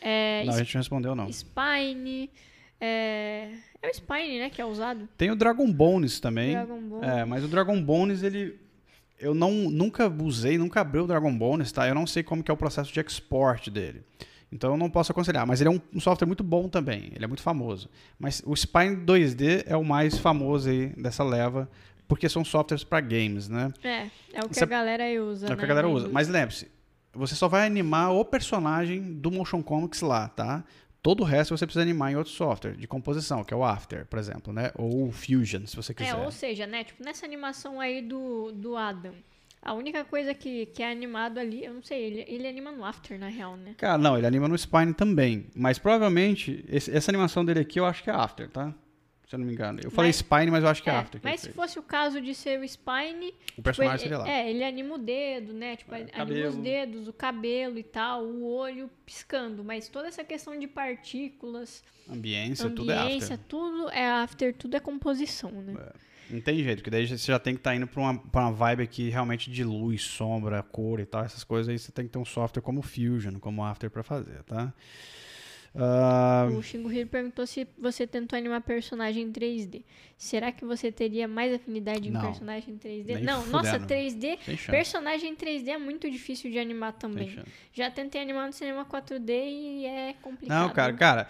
[0.00, 1.30] É, Não, a gente não respondeu, não.
[1.30, 2.30] Spine.
[2.80, 3.50] É,
[3.82, 4.50] é o Spine, né?
[4.50, 5.06] Que é usado.
[5.16, 6.52] Tem o Dragon Bones também.
[6.52, 7.04] Dragon Ball.
[7.04, 8.58] É, mas o Dragon Bones, ele.
[9.18, 11.86] Eu não, nunca usei, nunca abri o Dragon Bones, tá?
[11.86, 14.02] Eu não sei como que é o processo de export dele.
[14.52, 15.46] Então eu não posso aconselhar.
[15.46, 17.10] Mas ele é um, um software muito bom também.
[17.14, 17.88] Ele é muito famoso.
[18.18, 21.70] Mas o Spine 2D é o mais famoso aí dessa leva,
[22.08, 23.72] porque são softwares para games, né?
[23.82, 25.46] É, é o que Você- a galera aí usa.
[25.46, 26.08] É o que né, a galera na usa.
[26.08, 26.68] Mas lembre-se,
[27.12, 30.64] você só vai animar o personagem do Motion Comics lá, tá?
[31.02, 34.04] Todo o resto você precisa animar em outro software de composição, que é o After,
[34.06, 34.70] por exemplo, né?
[34.74, 36.10] Ou o Fusion, se você quiser.
[36.10, 36.84] É, ou seja, né?
[36.84, 39.14] Tipo, nessa animação aí do, do Adam.
[39.62, 42.82] A única coisa que, que é animado ali, eu não sei, ele, ele anima no
[42.84, 43.74] After, na real, né?
[43.76, 45.46] Cara, não, ele anima no Spine também.
[45.54, 48.74] Mas provavelmente, esse- essa animação dele aqui eu acho que é After, tá?
[49.28, 49.78] Se eu não me engano.
[49.84, 51.20] Eu falei Mas- Spine, mas eu acho que é, É, After.
[51.20, 51.54] que mas se fez.
[51.56, 54.28] fosse o caso de ser o Spine, O personagem Tipo, ele- seria lá.
[54.28, 55.76] É, ele anima o dedo, né?
[55.76, 59.62] Tipo, anima os dedos, o cabelo e tal, o olho piscando.
[59.62, 63.46] Mas toda essa questão de partículas, Ambiência, tudo é ambiência, After.
[63.48, 65.74] tudo é after, tudo é composição, né?
[66.30, 68.52] Não tem jeito, porque daí você já tem que estar indo pra uma, pra uma
[68.52, 71.68] vibe aqui realmente de luz, sombra, cor e tal, essas coisas.
[71.68, 74.42] Aí você tem que ter um software como o Fusion, como o After pra fazer,
[74.44, 74.72] tá?
[75.72, 79.84] Ah, O Shingo Hiro perguntou se você tentou animar personagem em 3D.
[80.16, 82.20] Será que você teria mais afinidade em Não.
[82.20, 83.14] personagem em 3D?
[83.14, 83.86] Nem Não, nossa, fudendo.
[83.86, 84.38] 3D.
[84.44, 84.70] sem chance.
[84.70, 87.38] Personagem em 3D é muito difícil de animar também.
[87.72, 90.66] Já tentei animar no cinema 4D e é complicado.
[90.66, 91.28] Não, cara, cara,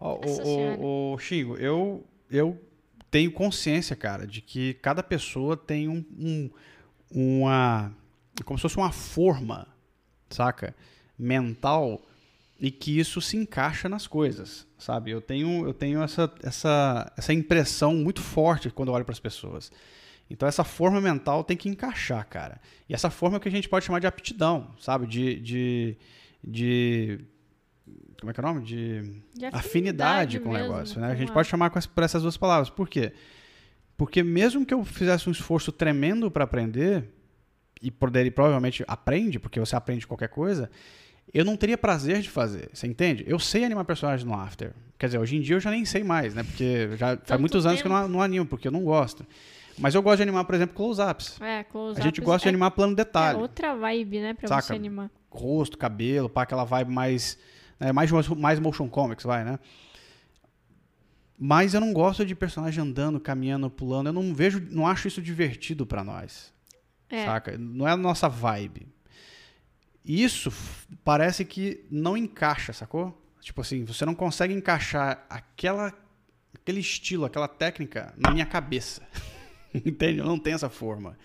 [0.00, 0.80] Nossa o, Senhora.
[0.80, 2.58] o, o Xingo, eu, eu
[3.12, 6.50] tenho consciência, cara, de que cada pessoa tem um, um-
[7.14, 7.92] uma.
[8.44, 9.68] como se fosse uma forma,
[10.30, 10.74] saca?
[11.18, 12.02] Mental
[12.58, 15.10] e que isso se encaixa nas coisas, sabe?
[15.10, 19.20] Eu tenho, eu tenho essa, essa, essa impressão muito forte quando eu olho para as
[19.20, 19.70] pessoas.
[20.30, 22.60] Então essa forma mental tem que encaixar, cara.
[22.88, 25.06] E essa forma é que a gente pode chamar de aptidão, sabe?
[25.06, 25.96] De, de,
[26.42, 27.20] de
[28.22, 28.62] como é que é o nome?
[28.64, 29.02] De
[29.34, 31.10] De afinidade com o negócio, né?
[31.10, 32.70] A gente pode chamar por essas duas palavras.
[32.70, 33.12] Por quê?
[33.96, 37.08] Porque mesmo que eu fizesse um esforço tremendo para aprender,
[37.82, 40.70] e poder, provavelmente aprende, porque você aprende qualquer coisa,
[41.34, 43.24] eu não teria prazer de fazer, você entende?
[43.26, 44.72] Eu sei animar personagens no After.
[44.98, 46.44] Quer dizer, hoje em dia eu já nem sei mais, né?
[46.44, 48.02] Porque já faz Tanto muitos anos que eu tempo.
[48.02, 49.26] não, não animo, porque eu não gosto.
[49.78, 51.40] Mas eu gosto de animar, por exemplo, close-ups.
[51.40, 53.36] É, close A gente gosta de animar plano detalhe.
[53.38, 54.62] É outra vibe, né, pra Saca?
[54.62, 55.10] você animar.
[55.30, 57.38] rosto, cabelo, para aquela vibe mais,
[57.82, 59.58] né, mais mais motion comics, vai, né?
[61.38, 64.06] Mas eu não gosto de personagem andando, caminhando, pulando.
[64.06, 66.52] Eu não vejo, não acho isso divertido pra nós.
[67.10, 67.24] É.
[67.24, 67.58] Saca?
[67.58, 68.86] Não é a nossa vibe.
[70.04, 70.52] Isso
[71.04, 73.20] parece que não encaixa, sacou?
[73.40, 75.92] Tipo assim, você não consegue encaixar aquela
[76.54, 79.02] aquele estilo, aquela técnica na minha cabeça.
[79.74, 80.20] Entende?
[80.20, 81.18] Eu não tenho essa forma.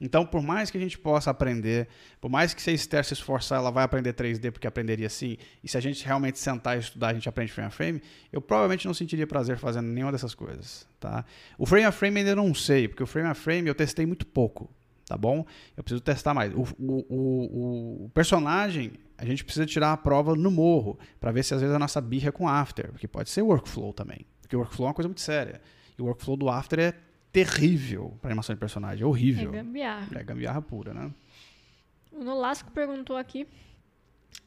[0.00, 1.88] Então, por mais que a gente possa aprender,
[2.20, 5.38] por mais que se a Esther se esforçar, ela vai aprender 3D porque aprenderia assim,
[5.64, 8.40] e se a gente realmente sentar e estudar, a gente aprende frame a frame, eu
[8.40, 11.24] provavelmente não sentiria prazer fazendo nenhuma dessas coisas, tá?
[11.56, 14.26] O frame a frame ainda não sei, porque o frame a frame eu testei muito
[14.26, 14.70] pouco,
[15.06, 15.46] tá bom?
[15.74, 16.52] Eu preciso testar mais.
[16.52, 21.42] O, o, o, o personagem, a gente precisa tirar a prova no morro, para ver
[21.42, 24.54] se às vezes a nossa birra é com After, porque pode ser workflow também, porque
[24.54, 25.58] workflow é uma coisa muito séria.
[25.98, 26.94] E o workflow do After é
[27.44, 29.50] terrível para animação de personagem, é horrível.
[29.52, 30.08] É gambiarra.
[30.18, 31.12] É gambiarra pura, né?
[32.10, 33.46] O Nolasco perguntou aqui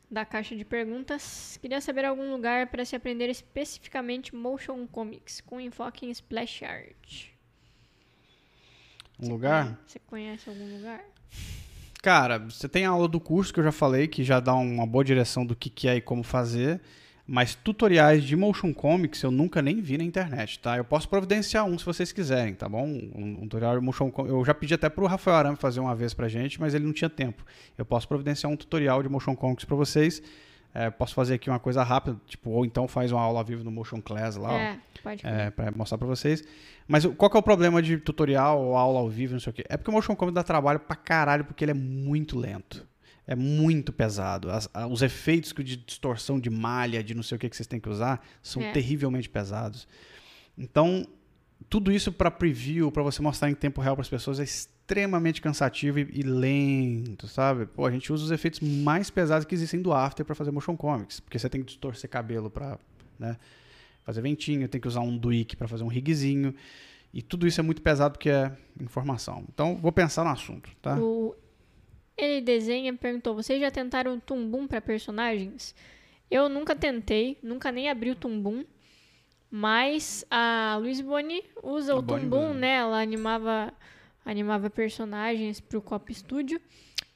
[0.09, 1.57] da caixa de perguntas.
[1.61, 7.25] Queria saber algum lugar para se aprender especificamente motion comics com enfoque em splash art.
[9.19, 9.65] Um Você lugar?
[9.65, 11.01] conhece- Você conhece algum lugar?
[12.01, 14.87] Cara, você tem a aula do curso que eu já falei, que já dá uma
[14.87, 16.81] boa direção do que, que é e como fazer.
[17.31, 20.77] Mas tutoriais de motion comics eu nunca nem vi na internet, tá?
[20.77, 22.87] Eu posso providenciar um se vocês quiserem, tá bom?
[22.87, 24.33] Um, um tutorial de motion comics.
[24.33, 26.91] Eu já pedi até pro Rafael Arame fazer uma vez pra gente, mas ele não
[26.91, 27.45] tinha tempo.
[27.77, 30.23] Eu posso providenciar um tutorial de motion comics pra vocês.
[30.73, 33.63] É, posso fazer aqui uma coisa rápida, tipo, ou então faz uma aula ao vivo
[33.63, 34.53] no Motion Class lá.
[34.59, 34.79] É,
[35.23, 36.43] é, para mostrar para vocês.
[36.87, 39.53] Mas qual que é o problema de tutorial ou aula ao vivo, não sei o
[39.53, 39.63] quê?
[39.69, 42.87] É porque o Motion Comics dá trabalho pra caralho, porque ele é muito lento.
[43.31, 44.49] É muito pesado.
[44.49, 47.67] As- a- os efeitos de distorção de malha, de não sei o que que vocês
[47.67, 48.71] têm que usar, são É.
[48.71, 49.87] terrivelmente pesados.
[50.57, 51.05] Então,
[51.69, 55.41] tudo isso para preview, para você mostrar em tempo real para as pessoas, é extremamente
[55.41, 57.67] cansativo e, e lento, sabe?
[57.67, 60.75] Pô, a gente usa os efeitos mais pesados que existem do After para fazer motion
[60.75, 62.79] comics, porque você tem que distorcer cabelo para,
[63.19, 63.37] né,
[64.03, 66.55] fazer ventinho, tem que usar um Duik para fazer um rigzinho,
[67.13, 68.51] e tudo isso é muito pesado porque é
[68.81, 69.43] informação.
[69.53, 70.95] Então, vou pensar no assunto, tá?
[70.99, 71.35] O
[72.19, 75.73] Ele Desenha perguntou: Vocês já tentaram o Tumbum para personagens?
[76.29, 78.65] Eu nunca tentei, nunca nem abri o Tumbum.
[79.49, 82.75] Mas a Luiz Boni usa A o Tumbum, né?
[82.75, 83.73] Ela animava,
[84.23, 86.61] animava personagens pro Cop Studio.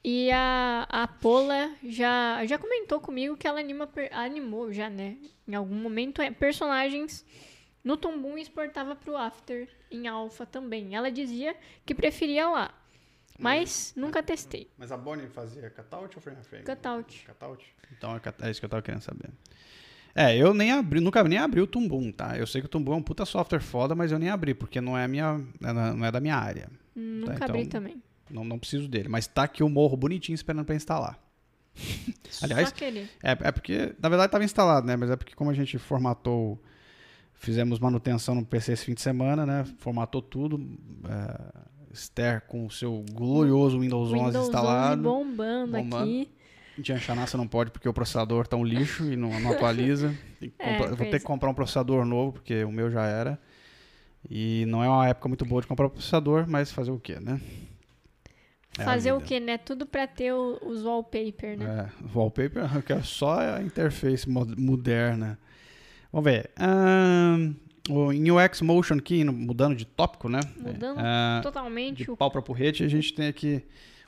[0.04, 5.18] E a, a Pola já, já comentou comigo que ela anima, animou já, né?
[5.48, 7.26] Em algum momento, é, personagens
[7.84, 10.96] no Tumbum e exportava pro After em Alpha também.
[10.96, 12.74] Ela dizia que preferia lá.
[13.40, 14.70] Mas nunca testei.
[14.78, 16.64] Mas a Bonnie fazia cutout ou frame a frame?
[16.66, 17.26] Cutout.
[17.26, 17.66] Cutout?
[17.98, 19.30] Então é é isso que eu tava querendo saber.
[20.16, 22.38] É, eu nem abri, nunca nem abri o Tumbum, tá?
[22.38, 24.80] Eu sei que o Tumbum é um puta software foda, mas eu nem abri, porque
[24.80, 26.70] não é, minha, não é da minha área.
[26.96, 28.04] Hum, Tá, Nunca então- abri também.
[28.30, 29.10] Não, não preciso dele.
[29.10, 31.20] Mas tá aqui o morro bonitinho esperando pra instalar.
[32.42, 33.10] Aliás, Só querer.
[33.24, 34.96] É, é porque, na verdade, estava instalado, né?
[34.96, 36.62] Mas é porque como a gente formatou,
[37.34, 39.66] fizemos manutenção no PC esse fim de semana, né?
[39.80, 40.60] Formatou tudo.
[41.10, 41.60] É,
[41.94, 45.04] Esther com o seu glorioso Windows 11 Windows 11 instalado.
[45.04, 46.04] bombando, Bombando.
[46.04, 46.30] aqui.
[46.78, 50.14] De Anchanaça não pode porque o processador tá um lixo e não, não atualiza.
[50.60, 53.40] É, vou ter que comprar um processador novo porque o meu já era.
[54.30, 57.18] E não é uma época muito boa de comprar um processador, mas fazer o quê,
[57.20, 57.40] né?
[58.78, 59.58] É Fazer o quê, né?
[59.58, 61.92] Tudo pra ter o- os wallpaper, né?
[61.92, 65.38] É, wallpaper, eu quero só a interface mo- moderna.
[66.12, 66.50] Vamos ver.
[66.58, 67.54] ahn,
[67.90, 70.40] o, em UX Motion aqui, mudando de tópico, né?
[70.58, 73.62] Mudando Ah, Totalmente de o pau para porrete, a gente tem aqui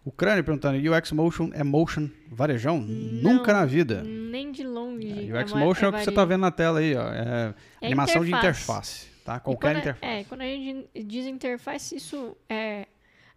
[0.03, 2.79] o Crânio perguntando: UX Motion é motion varejão?
[2.79, 4.03] Nunca na vida.
[4.03, 5.29] nem de longe.
[5.29, 6.27] É, UX é mo- Motion é, o que você está varejo.
[6.29, 7.07] vendo na tela aí, ó.
[7.09, 8.61] É, É animação de interface.
[8.63, 9.39] interface, tá?
[9.39, 10.13] Qualquer interface.
[10.19, 12.87] É, quando a gente diz interface, isso é,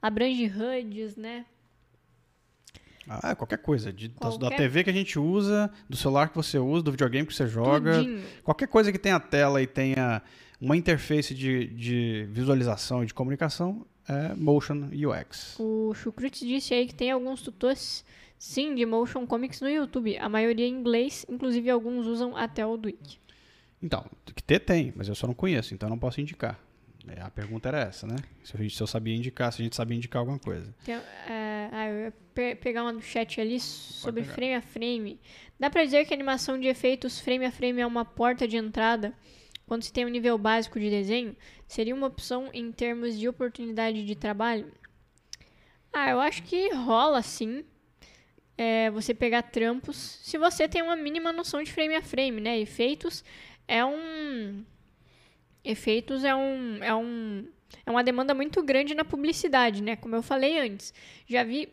[0.01, 1.45] abrange HUDs, né?
[3.09, 3.93] Ah, qualquer coisa.
[3.93, 6.91] De, da- Da Qualquer- TV que a gente usa, do celular que você usa, do
[6.91, 7.99] videogame que você joga.
[7.99, 8.23] Tudinho.
[8.45, 10.23] Qualquer coisa que tenha tela e tenha
[10.61, 15.57] uma interface de, de visualização e de comunicação é Motion UX.
[15.59, 18.05] O Chucrute disse aí que tem alguns tutores,
[18.39, 20.17] sim, de motion comics no YouTube.
[20.19, 23.19] A maioria em inglês, inclusive alguns usam até o Duik.
[23.83, 24.05] Então,
[24.35, 26.59] que ter tem, mas eu só não conheço, então não posso indicar.
[27.17, 28.17] É, A pergunta era essa, né?
[28.45, 30.75] Se, a gente- se eu sabia indicar, se a gente sabia indicar alguma coisa.
[30.85, 34.35] Tem, é, ah, eu ia pe- pegar uma do chat ali sobre pegar.
[34.35, 35.21] frame a frame.
[35.59, 38.57] Dá pra dizer que a animação de efeitos frame a frame é uma porta de
[38.57, 39.13] entrada
[39.67, 41.37] quando se tem um nível básico de desenho?
[41.67, 44.73] Seria uma opção em termos de oportunidade de trabalho?
[45.93, 47.65] Ah, eu acho que rola sim.
[48.57, 52.59] É, você pegar trampos, se você tem uma mínima noção de frame a frame, né?
[52.59, 53.23] Efeitos
[53.69, 54.65] é um.
[55.69, 56.83] Efeitos é um.
[56.83, 57.47] É um.
[57.85, 59.97] É uma demanda muito grande na publicidade, né?
[59.97, 60.95] Como eu falei antes.
[61.27, 61.69] Já vi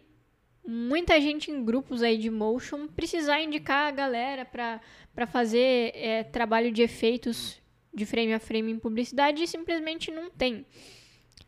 [0.68, 6.72] muita gente em grupos aí de motion precisar indicar a galera pra fazer é, trabalho
[6.72, 7.62] de efeitos
[7.94, 10.66] de frame a frame em publicidade e simplesmente não tem.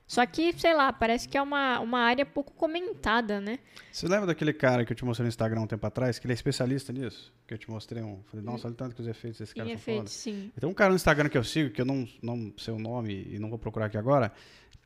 [0.08, 3.60] Só que, sei lá, parece que é uma, uma área pouco comentada, né?
[3.92, 6.32] Você lembra daquele cara que eu te mostrei no Instagram um tempo atrás, que ele
[6.32, 7.34] é especialista nisso?
[7.46, 8.24] Que eu te mostrei um.
[8.32, 10.50] Falei, nossa, olha tanto que os efeitos desse cara em são efeitos, sim.
[10.58, 13.28] Tem um cara no Instagram que eu sigo, que eu não, não sei o nome
[13.30, 14.32] e não vou procurar aqui agora.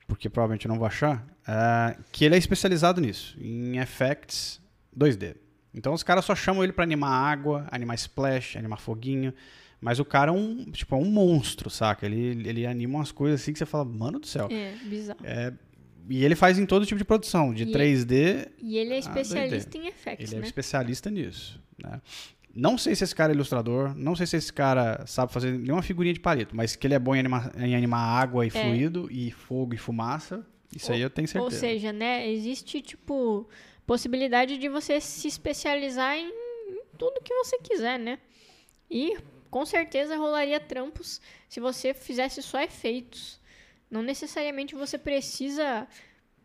[0.08, 4.60] porque provavelmente não vou achar, é, que ele é especializado nisso, em effects
[4.98, 5.36] 2D.
[5.74, 9.34] Então os caras só chamam ele para animar água, animar splash, animar foguinho.
[9.82, 12.06] Mas o cara é um, tipo, é um monstro, saca?
[12.06, 14.48] Ele, ele anima umas coisas assim que você fala, mano do céu.
[14.52, 15.20] É, bizarro.
[15.24, 15.52] É,
[16.08, 18.50] e ele faz em todo tipo de produção, de E 3D.
[18.60, 20.46] E ele é Ah, especialista em effects, Ele é né?
[20.46, 21.60] especialista nisso.
[21.82, 22.00] Né?
[22.54, 25.82] Não sei se esse cara é ilustrador, não sei se esse cara sabe fazer nenhuma
[25.82, 29.08] figurinha de palito, mas que ele é bom em, anima- em animar água e fluido,
[29.10, 31.46] e fogo e fumaça, isso aí eu tenho certeza.
[31.56, 33.48] Ou seja, né, existe, tipo,
[33.88, 36.30] possibilidade de você se especializar em
[36.98, 38.20] tudo que você quiser, né?
[38.90, 39.18] E
[39.52, 43.40] com certeza rolaria trampos se você fizesse só efeitos.
[43.90, 45.86] Não necessariamente você precisa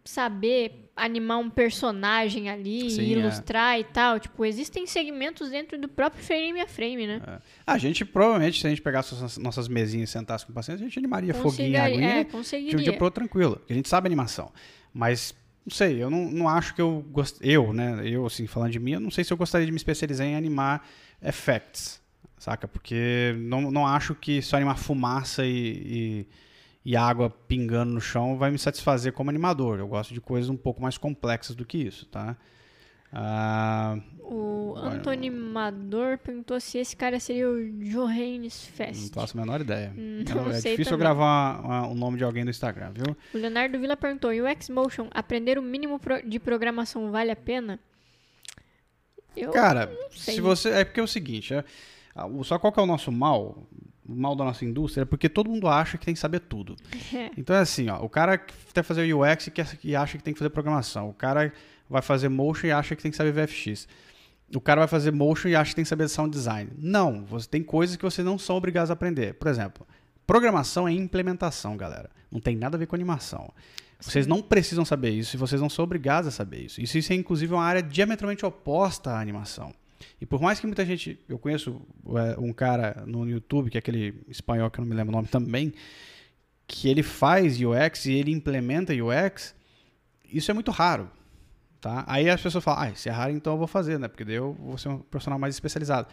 [0.04, 3.18] saber animar um personagem ali, Sim, é.
[3.18, 4.20] ilustrar e tal.
[4.20, 7.20] Tipo, existem segmentos dentro do próprio frame a frame, né?
[7.26, 7.38] É.
[7.66, 10.80] A gente, provavelmente, se a gente pegasse nossas, nossas mesinhas e sentasse com o paciente,
[10.80, 12.76] a gente animaria foguinho e Conseguiria- aguinha é, de um conseguiria.
[12.84, 13.60] dia pro outro tranquilo.
[13.68, 14.52] A gente sabe animação.
[14.92, 15.34] Mas,
[15.64, 17.38] não sei, eu não, não acho que eu gost...
[17.40, 18.00] Eu, né?
[18.04, 20.36] Eu, assim, falando de mim, eu não sei se eu gostaria de me especializar em
[20.36, 20.88] animar
[21.20, 22.00] effects,
[22.38, 22.66] saca?
[22.68, 26.26] Porque não, não acho que só animar fumaça e,
[26.84, 29.78] e, e água pingando no chão vai me satisfazer como animador.
[29.78, 32.36] Eu gosto de coisas um pouco mais complexas do que isso, tá?
[33.12, 39.14] Ah, O Agora- Antonimador perguntou se esse cara seria o Johannes não Fest.
[39.14, 39.92] faço a menor ideia.
[39.96, 43.16] Hum, Eu- não é difícil eu gravar o nome de alguém no Instagram, viu?
[43.32, 47.78] O Leonardo Villa perguntou: e o Xmotion, aprender o mínimo de programação vale a pena?
[49.36, 50.70] Eu Cara, se você.
[50.70, 51.64] É porque é o seguinte, é,
[52.44, 53.66] só qual que é o nosso mal?
[54.08, 56.76] O mal da nossa indústria é porque todo mundo acha que tem que saber tudo.
[57.12, 57.30] É.
[57.36, 59.50] Então é assim, ó, o cara que quer fazer UX
[59.82, 61.08] e, acha que tem que fazer programação.
[61.10, 61.52] O cara
[61.90, 63.88] vai fazer motion e acha que tem que saber VFX.
[64.54, 66.70] O cara vai fazer motion e acha que tem que saber sound design.
[66.78, 69.34] Não, você tem coisas que vocês não são obrigados a aprender.
[69.34, 69.84] Por exemplo,
[70.24, 72.10] programação é implementação, galera.
[72.30, 73.52] Não tem nada a ver com animação.
[73.98, 76.80] Vocês não precisam saber isso e vocês não são obrigados a saber isso.
[76.80, 79.74] Isso, isso é inclusive uma área diametralmente oposta à animação.
[80.20, 81.18] E por mais que muita gente.
[81.28, 81.80] Eu conheço
[82.16, 85.16] é, um cara no YouTube, que é aquele espanhol que eu não me lembro o
[85.16, 85.72] nome também,
[86.66, 89.54] que ele faz UX e ele implementa UX,
[90.32, 91.10] isso é muito raro.
[91.80, 92.04] Tá?
[92.08, 94.08] Aí as pessoas falam, ah, se é raro, então eu vou fazer, né?
[94.08, 96.08] Porque daí eu vou ser um profissional mais especializado.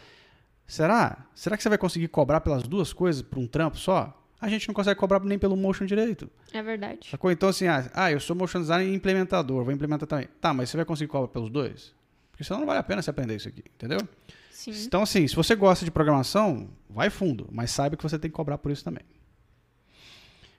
[0.66, 1.26] Será?
[1.34, 4.20] Será que você vai conseguir cobrar pelas duas coisas por um trampo só?
[4.40, 6.30] A gente não consegue cobrar nem pelo motion direito.
[6.52, 7.08] É verdade.
[7.10, 7.30] Sacou?
[7.30, 10.28] Então, assim, ah, ah, eu sou motion designer e implementador, vou implementar também.
[10.40, 11.94] Tá, mas você vai conseguir cobrar pelos dois?
[12.34, 14.00] Porque senão não vale a pena você aprender isso aqui, entendeu?
[14.50, 14.72] Sim.
[14.84, 18.34] Então, assim, se você gosta de programação, vai fundo, mas saiba que você tem que
[18.34, 19.04] cobrar por isso também.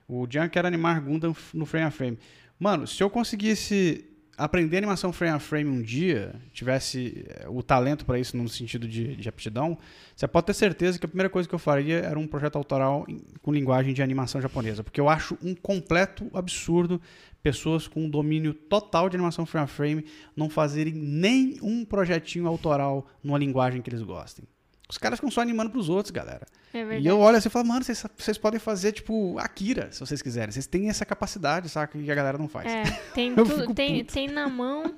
[0.08, 2.18] O Jan quer animar Gundam no frame a frame.
[2.58, 8.04] Mano, se eu conseguisse aprender animação frame a frame um dia, tivesse eh, o talento
[8.04, 9.78] para isso no sentido de, de aptidão,
[10.14, 13.06] você pode ter certeza que a primeira coisa que eu faria era um projeto autoral
[13.42, 14.84] com linguagem de animação japonesa.
[14.84, 17.00] Porque eu acho um completo absurdo
[17.42, 20.04] pessoas com um domínio total de animação frame a frame
[20.36, 24.44] não fazerem nem um projetinho autoral numa linguagem que eles gostem.
[24.88, 26.46] Os caras ficam só animando pros outros, galera.
[26.72, 27.02] É verdade.
[27.04, 30.22] E eu olho assim e falo, mano, vocês, vocês podem fazer, tipo, Akira, se vocês
[30.22, 30.52] quiserem.
[30.52, 31.98] Vocês têm essa capacidade, saca?
[31.98, 32.70] Que a galera não faz.
[32.72, 34.94] É, tem, fico tem, tem na mão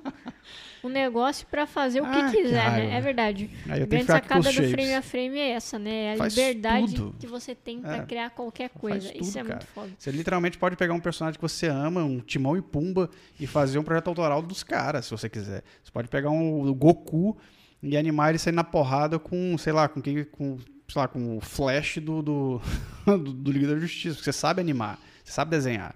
[0.82, 2.96] o negócio pra fazer o que Ah, quiser, né?
[2.96, 3.48] É verdade.
[3.66, 4.70] Aí A eu tenho grande sacada do shapes.
[4.72, 5.90] frame a frame é essa, né?
[6.04, 7.16] É a Faz liberdade tudo.
[7.18, 8.04] que você tem pra É.
[8.06, 9.08] criar qualquer coisa.
[9.10, 9.54] tudo, Isso é cara.
[9.54, 9.90] muito foda.
[9.98, 13.08] Você literalmente pode pegar um personagem que você ama, um Timão e Pumba,
[13.40, 15.62] e fazer um projeto autoral dos caras, se você quiser.
[15.82, 17.36] Você pode pegar um Goku
[17.82, 20.24] e animar ele sair na porrada com, sei lá, com quem.
[20.24, 20.58] Com,
[20.88, 22.60] sei lá, com o Flash do, do,
[23.06, 24.16] do, do Liga da Justiça.
[24.16, 25.94] Porque você sabe animar, você sabe desenhar.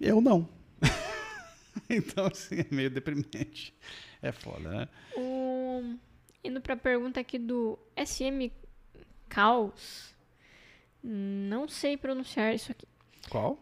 [0.00, 0.48] Eu não.
[1.88, 3.74] então, assim, é meio deprimente.
[4.22, 4.88] É foda, né?
[5.16, 5.94] O-
[6.42, 8.50] Indo pra pergunta aqui do SM
[9.28, 10.14] Caos.
[11.02, 12.86] Não sei pronunciar isso aqui.
[13.30, 13.58] Qual?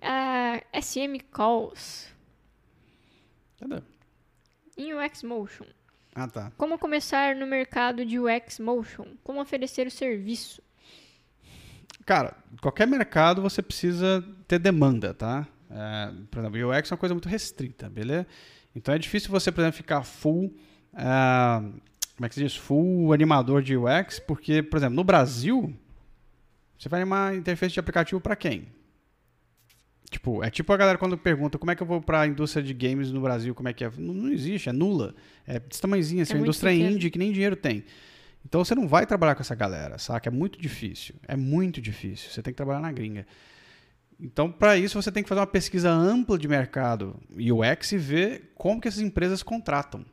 [0.00, 2.08] Ah, SM Calls
[3.58, 3.82] Cadê?
[4.76, 5.66] em UX Motion.
[6.14, 6.52] Ah, tá.
[6.56, 9.06] Como começar no mercado de UX Motion?
[9.24, 10.62] Como oferecer o serviço?
[12.04, 15.46] Cara, qualquer mercado você precisa ter demanda, tá?
[15.70, 18.26] É, por exemplo, UX é uma coisa muito restrita, beleza?
[18.74, 20.54] Então é difícil você, por exemplo, ficar full.
[20.94, 21.82] é,
[22.16, 22.56] como é que se diz?
[22.56, 25.74] Full animador de UX, porque, por exemplo, no Brasil,
[26.78, 28.68] você vai animar interface de aplicativo para quem?
[30.12, 32.62] Tipo, é tipo a galera quando pergunta como é que eu vou para a indústria
[32.62, 33.90] de games no Brasil, como é que é?
[33.96, 35.14] Não, não existe, é nula.
[35.46, 36.90] É desse tamanhozinho, assim, É uma indústria pequeno.
[36.90, 37.82] indie que nem dinheiro tem.
[38.44, 40.28] Então você não vai trabalhar com essa galera, saca?
[40.28, 41.14] É muito difícil.
[41.26, 42.28] É muito difícil.
[42.30, 43.26] Você tem que trabalhar na gringa.
[44.20, 48.52] Então, para isso, você tem que fazer uma pesquisa ampla de mercado UX e ver
[48.54, 50.04] como que essas empresas contratam.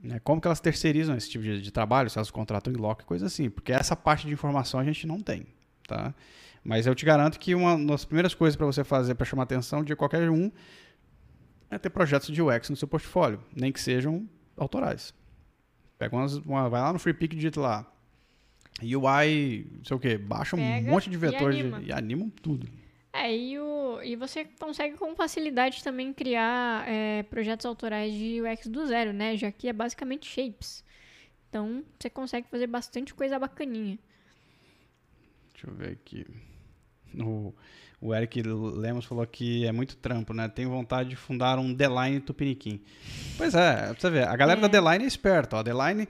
[0.00, 0.20] Né?
[0.22, 3.04] Como que elas terceirizam esse tipo de, de trabalho, se elas contratam em loco e
[3.04, 3.50] coisa assim.
[3.50, 5.46] Porque essa parte de informação a gente não tem.
[5.88, 6.14] Tá?
[6.64, 9.44] Mas eu te garanto que uma das primeiras coisas para você fazer para chamar a
[9.44, 10.50] atenção de qualquer um
[11.70, 15.12] é ter projetos de UX no seu portfólio, nem que sejam autorais.
[15.98, 17.86] Pega umas, uma, vai lá no Free Pick e digita lá.
[18.82, 21.80] UI, não sei o que, baixa Pega um monte de e vetores anima.
[21.80, 22.68] de- e animam tudo.
[23.12, 28.66] É, e, o, e você consegue com facilidade também criar é, projetos autorais de UX
[28.68, 29.36] do zero, né?
[29.36, 30.82] Já que é basicamente shapes.
[31.50, 33.98] Então, você consegue fazer bastante coisa bacaninha.
[35.52, 36.26] Deixa eu ver aqui.
[37.20, 37.54] O,
[38.00, 40.48] o Eric Lemos falou que é muito trampo, né?
[40.48, 42.80] Tem vontade de fundar um Deline Tupiniquim.
[43.36, 44.62] Pois é, pra você ver, a galera É.
[44.62, 45.56] da Deline é esperta.
[45.56, 45.60] Ó.
[45.60, 46.08] A Deline,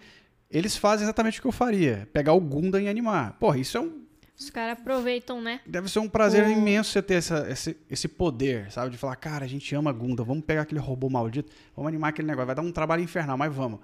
[0.51, 2.09] eles fazem exatamente o que eu faria.
[2.13, 3.33] Pegar o Gundam e animar.
[3.39, 4.03] Porra, isso é um,
[4.39, 5.61] Os caras aproveitam, né?
[5.67, 8.91] deve ser um prazer O- imenso você ter essa, esse, esse poder, sabe?
[8.91, 12.27] De falar, cara, a gente ama Gundam, vamos pegar aquele robô maldito, vamos animar aquele
[12.29, 12.47] negócio.
[12.47, 13.79] Vai dar um trabalho infernal, mas vamos.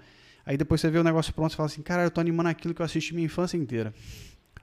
[0.45, 2.73] Aí depois você vê o negócio pronto e fala assim, cara, eu tô animando aquilo
[2.73, 3.93] que eu assisti minha infância inteira.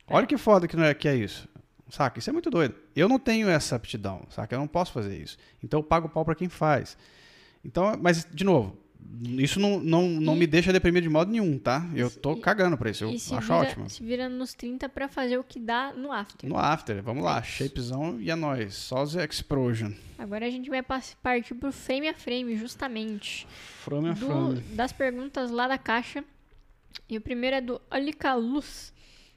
[0.09, 1.49] Olha que foda que, não é, que é isso.
[1.89, 2.19] Saca?
[2.19, 2.75] Isso é muito doido.
[2.95, 4.55] Eu não tenho essa aptidão, saca?
[4.55, 5.37] Eu não posso fazer isso.
[5.63, 6.97] Então eu pago pau pra quem faz.
[7.65, 8.77] Então, mas, de novo,
[9.39, 11.89] isso não, não, não E- me deixa deprimido de modo nenhum, tá?
[11.95, 13.05] Eu tô E- cagando pra isso.
[13.05, 13.89] Eu acho vira, ótimo.
[13.89, 16.49] se vira nos 30 pra fazer o que dá no after.
[16.51, 17.39] No after, vamos lá.
[17.39, 17.51] É isso.
[17.65, 18.75] Shapezão e é nóis.
[18.75, 19.93] Só os Explosion.
[20.19, 23.47] Agora a gente vai partir pro frame a frame, justamente.
[23.85, 24.61] Frame a frame.
[24.73, 26.25] das perguntas lá da caixa.
[27.09, 28.93] E o primeiro é do Olica Luz.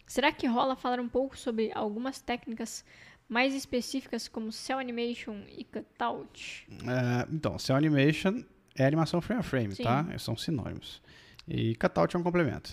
[0.10, 2.84] Será que rola falar um pouco sobre algumas técnicas
[3.28, 6.68] mais específicas como Cell Animation e Cutout?
[6.72, 8.43] É, então, Cell Animation
[8.76, 9.84] é animação frame a frame, Sim.
[9.84, 10.03] tá?
[10.18, 10.99] São sinônimos.
[11.47, 12.72] E cutout é um complemento.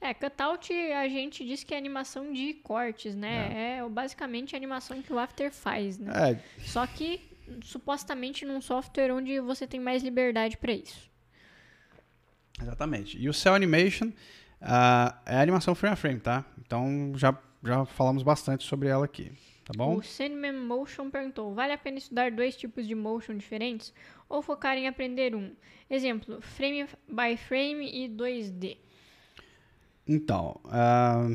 [0.00, 3.78] É, Cutout a gente diz que é animação de cortes, né?
[3.78, 6.12] É, basicamente a animação que o After faz, né?
[6.30, 7.20] É, Só que
[7.60, 11.10] supostamente num software onde você tem mais liberdade pra isso.
[12.62, 13.18] exatamente.
[13.18, 14.12] E o Cell Animation
[14.60, 16.44] ah, é animação frame a frame, tá?
[16.58, 19.32] Então já, já falamos bastante sobre ela aqui,
[19.64, 19.96] tá bom?
[19.96, 23.92] O Sandman Motion perguntou: vale a pena estudar dois tipos de motion diferentes
[24.28, 25.54] ou focar em aprender um?
[25.88, 28.76] Exemplo, frame by frame e 2D.
[30.06, 31.28] Então, ah,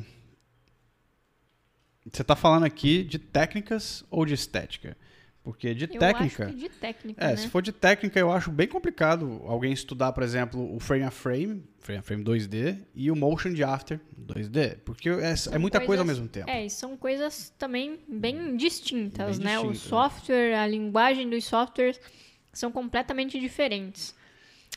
[2.09, 4.97] você está falando aqui de técnicas ou de estética?
[5.43, 6.45] Porque de Eu técnica.
[6.45, 7.35] acho que de técnica, É, né?
[7.35, 11.11] se for de técnica, eu acho bem complicado alguém estudar, por exemplo, o frame a
[11.11, 14.77] frame, frame a frame 2D, e o motion de after 2D.
[14.85, 16.49] Porque é, é muita coisa ao coisas- mesmo tempo.
[16.49, 19.59] É, e são coisas também bem distintas, Bem né?
[19.59, 19.89] O distintas, né?
[19.89, 21.99] software, a linguagem dos softwares
[22.53, 24.15] são completamente diferentes.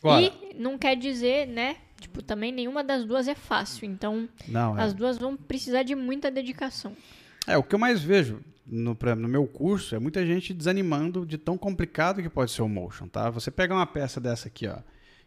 [0.00, 1.76] Agora, E não quer dizer, né?
[2.00, 3.86] Tipo, também nenhuma das duas é fácil.
[3.86, 4.82] Então, não, é.
[4.82, 6.94] as duas vão precisar de muita dedicação.
[7.46, 11.38] É, o que eu mais vejo no, no meu curso é muita gente desanimando de
[11.38, 13.30] tão complicado que pode ser o motion, tá?
[13.30, 14.78] Você pegar uma peça dessa aqui, ó,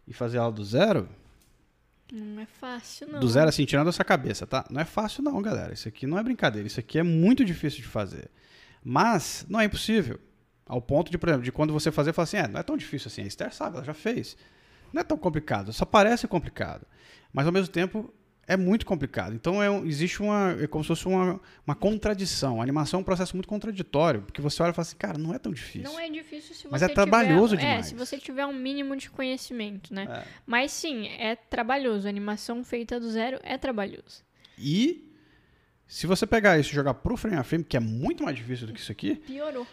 [0.07, 1.07] e fazer ela do zero,
[2.11, 3.19] Não é fácil, não.
[3.19, 4.65] do zero assim, tirando essa cabeça, tá?
[4.69, 5.73] Não é fácil não, galera.
[5.73, 6.67] Isso aqui não é brincadeira.
[6.67, 8.29] Isso aqui é muito difícil de fazer.
[8.83, 10.19] Mas não é impossível.
[10.65, 12.75] Ao ponto de, por exemplo, de quando você fazer, falar assim, é, não é tão
[12.77, 13.21] difícil assim.
[13.21, 14.35] A Esther sabe, ela já fez.
[14.91, 15.71] Não é tão complicado.
[15.71, 16.85] Só parece complicado.
[17.31, 18.11] Mas ao mesmo tempo
[18.49, 19.35] é muito complicado.
[19.35, 22.59] Então é existe uma, é como se fosse uma, uma contradição.
[22.59, 25.35] A animação é um processo muito contraditório, porque você olha e fala assim, cara, não
[25.35, 25.83] é tão difícil.
[25.83, 27.85] Não é difícil se você Mas é trabalhoso tiver, demais.
[27.85, 30.07] É, se você tiver um mínimo de conhecimento, né?
[30.09, 30.23] É.
[30.47, 32.07] Mas sim, é trabalhoso.
[32.07, 34.23] A animação feita do zero é trabalhoso.
[34.57, 35.07] E
[35.87, 38.65] se você pegar isso e jogar pro frame a frame, que é muito mais difícil
[38.65, 39.67] do que isso aqui, Piorou.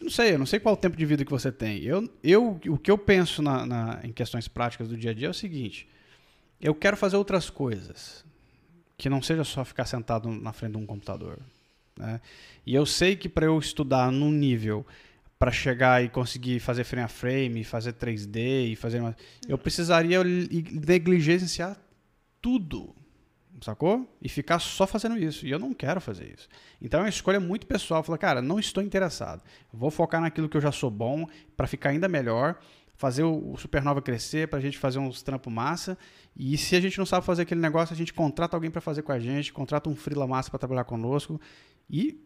[0.00, 1.82] Não sei, eu não sei qual o tempo de vida que você tem.
[1.82, 5.26] Eu, eu, o que eu penso na, na- em questões práticas do dia a dia
[5.26, 5.88] é o seguinte:
[6.60, 8.24] eu quero fazer outras coisas
[8.96, 11.38] que não seja só ficar sentado na frente de um computador.
[11.98, 12.20] né?
[12.66, 14.86] E eu sei que para eu estudar num nível
[15.38, 19.16] para chegar e conseguir fazer frame a frame, fazer 3D e fazer, uma-
[19.48, 21.76] eu precisaria li- negligenciar
[22.40, 22.94] tudo
[23.62, 24.06] sacou?
[24.20, 25.46] E ficar só fazendo isso.
[25.46, 26.46] E eu não quero fazer isso.
[26.80, 28.02] Então é uma escolha muito pessoal.
[28.02, 29.42] Falar, cara, não estou interessado.
[29.72, 31.26] Vou focar naquilo que eu já sou bom
[31.56, 32.58] para ficar ainda melhor,
[32.96, 35.96] fazer o, o Supernova crescer, para a gente fazer uns trampo massa.
[36.36, 39.02] E se a gente não sabe fazer aquele negócio, a gente contrata alguém para fazer
[39.02, 41.40] com a gente, contrata um freela massa para trabalhar conosco.
[41.88, 42.18] E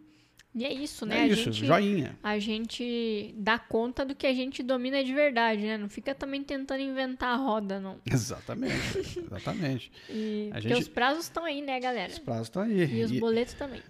[0.54, 1.18] E é isso, né?
[1.18, 2.18] é a, isso, gente, joinha.
[2.22, 5.76] a gente dá conta do que a gente domina de verdade, né?
[5.78, 8.00] Não fica também tentando inventar a roda, não.
[8.10, 9.92] Exatamente, exatamente.
[10.10, 12.10] E, A porque gente- os prazos estão aí, né, galera?
[12.12, 12.98] Os prazos estão aí.
[13.00, 13.80] E os E- boletos também.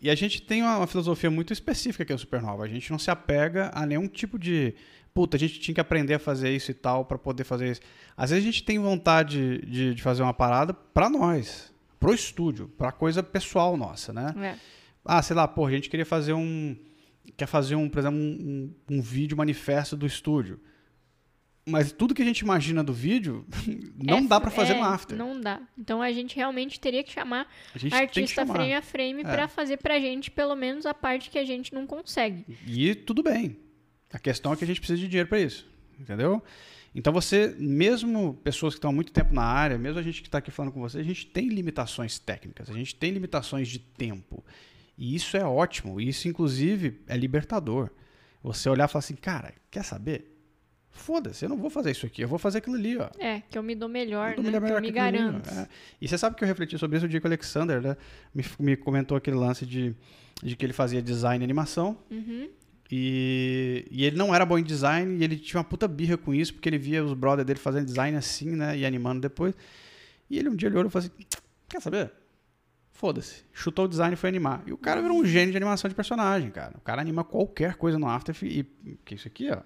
[0.00, 2.62] E a gente tem uma, uma filosofia muito específica que é o Supernova.
[2.62, 4.74] A gente não se apega a nenhum tipo de.
[5.18, 7.80] Puta, a gente tinha que aprender a fazer isso e tal para poder fazer isso.
[8.16, 12.68] Às vezes a gente tem vontade de, de fazer uma parada para nós, pro estúdio,
[12.78, 14.32] pra coisa pessoal nossa, né?
[14.40, 14.54] É.
[15.04, 16.76] Ah, sei lá, pô, a gente queria fazer um.
[17.36, 20.60] Quer fazer um, por exemplo, um, um, um vídeo manifesto do estúdio.
[21.66, 23.44] Mas tudo que a gente imagina do vídeo
[24.00, 25.18] não É, dá pra fazer é, no After.
[25.18, 25.60] Não dá.
[25.76, 27.48] Então a gente realmente teria que chamar
[27.90, 28.54] artista chamar.
[28.54, 29.24] frame a frame É.
[29.24, 32.46] pra fazer pra gente pelo menos a parte que a gente não consegue.
[32.64, 33.56] E tudo bem.
[34.12, 35.66] A questão é que a gente precisa de dinheiro para isso.
[35.98, 36.42] Entendeu?
[36.94, 40.28] Então você, mesmo pessoas que estão há muito tempo na área, mesmo a gente que
[40.28, 43.78] está aqui falando com você, a gente tem limitações técnicas, a gente tem limitações de
[43.78, 44.44] tempo.
[44.96, 46.00] E isso é ótimo.
[46.00, 47.90] Isso, inclusive, é libertador.
[48.42, 50.34] Você olhar e falar assim, cara, quer saber?
[50.90, 53.08] Foda-se, eu não vou fazer isso aqui, eu vou fazer aquilo ali, ó.
[53.18, 54.50] É, que eu me dou melhor, Eu tô né?
[54.50, 55.48] melhor que eu me garanto.
[55.50, 55.68] É.
[56.00, 57.96] E você sabe que eu refleti sobre isso o dia que o Alexander né,
[58.34, 59.94] me, me comentou aquele lance de,
[60.42, 61.96] de que ele fazia design e animação.
[62.10, 62.48] Uhum.
[62.90, 66.32] E, e ele não era bom em design e ele tinha uma puta birra com
[66.34, 68.76] isso, porque ele via os brothers dele fazendo design assim, né?
[68.78, 69.54] E animando depois.
[70.30, 71.26] E ele um dia olhou e falou assim:
[71.68, 72.10] Quer saber?
[72.92, 73.44] Foda-se.
[73.52, 74.62] Chutou o design e foi animar.
[74.66, 76.74] E o cara virou um gênio de animação de personagem, cara.
[76.76, 78.64] O cara anima qualquer coisa no After e.
[79.04, 79.60] Que isso aqui, ó.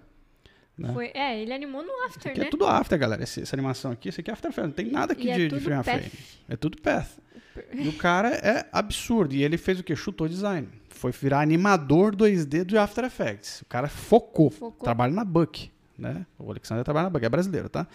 [0.76, 0.92] Né?
[0.92, 2.46] Foi, é, ele animou no Isso After, aqui né?
[2.46, 3.22] é tudo After, galera.
[3.22, 4.68] Esse- essa animação aqui, isso aqui é After Effects.
[4.68, 6.10] Não tem nada aqui E é de, de tudo frame a frame.
[6.48, 7.08] É tudo path.
[7.72, 9.34] E o cara é absurdo.
[9.34, 9.94] E ele fez o quê?
[9.96, 10.68] Chutou design.
[10.88, 13.60] Foi virar animador 2D do After Effects.
[13.62, 14.50] O cara focou.
[14.50, 14.84] Focou.
[14.84, 15.70] Trabalha na Buck.
[15.98, 16.26] Né?
[16.38, 17.24] O Alexander trabalha na Buck.
[17.24, 17.86] É brasileiro, tá?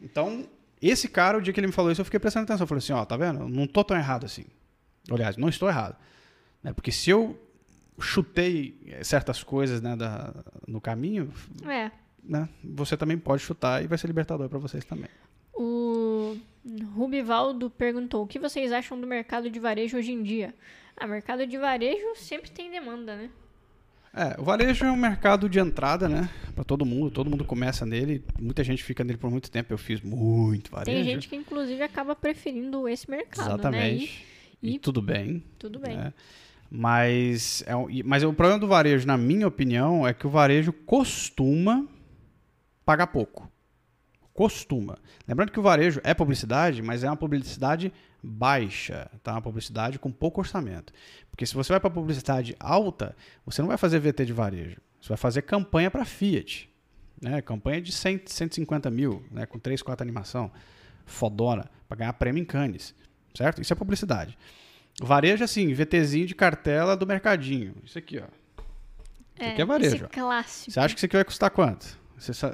[0.00, 0.46] Então,
[0.80, 2.64] esse cara, o dia que ele me falou isso, eu fiquei prestando atenção.
[2.64, 3.40] Eu falei assim, ó, tá vendo?
[3.40, 4.44] Eu não tô tão errado assim.
[5.10, 5.96] Aliás, não estou errado.
[6.62, 6.72] Né?
[6.72, 7.40] Porque se eu
[7.98, 10.34] chutei eh, certas coisas né, da,
[10.66, 11.32] no caminho,
[11.66, 11.90] É.
[12.22, 15.08] né, você também pode chutar e vai ser libertador para vocês também.
[15.54, 16.36] O
[16.94, 20.54] Rubivaldo perguntou: o que vocês acham do mercado de varejo hoje em dia?
[20.96, 23.30] Ah, mercado de varejo sempre tem demanda, né?
[24.14, 26.28] É, o varejo é um mercado de entrada, né?
[26.54, 29.72] Para todo mundo, todo mundo começa nele, muita gente fica nele por muito tempo.
[29.72, 30.96] Eu fiz muito varejo.
[30.96, 33.54] Tem gente que inclusive acaba preferindo esse mercado, né?
[33.54, 34.24] Exatamente.
[34.62, 35.44] E- E, e- tudo bem.
[35.58, 35.94] Tudo bem.
[35.96, 36.14] né?
[36.70, 37.72] Mas, é
[38.04, 41.86] mas o problema do varejo, na minha opinião, é que o varejo costuma
[42.86, 43.48] pagar pouco.
[44.36, 44.98] Costuma.
[45.26, 47.90] Lembrando que o varejo é publicidade, mas é uma publicidade
[48.22, 49.32] baixa, tá?
[49.32, 50.92] Uma publicidade com pouco orçamento.
[51.30, 53.16] Porque se você vai para publicidade alta,
[53.46, 54.76] você não vai fazer VT de varejo.
[55.00, 56.68] Você vai fazer campanha para Fiat.
[57.20, 57.40] Né?
[57.40, 59.46] Campanha de 100, 150 mil, né?
[59.46, 60.50] com 3, 4 animação.
[61.06, 62.94] Fodona, para ganhar prêmio em Cannes.
[63.34, 63.62] Certo?
[63.62, 64.36] Isso é publicidade.
[65.00, 67.74] Varejo, assim, VTzinho de cartela do mercadinho.
[67.84, 68.26] Isso aqui, ó.
[69.40, 69.96] Isso aqui é varejo.
[69.96, 70.08] Esse ó.
[70.08, 70.70] clássico.
[70.72, 71.98] Você acha que isso aqui vai custar quanto?
[72.18, 72.52] Você sa-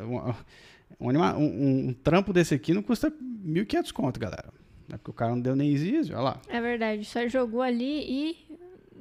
[1.00, 4.52] um, anima- um- um- trampo desse aqui não custa 1.500 conto, galera.
[4.92, 6.42] É porque o cara não deu nem exísio, olha lá.
[6.48, 8.36] É verdade, só jogou ali e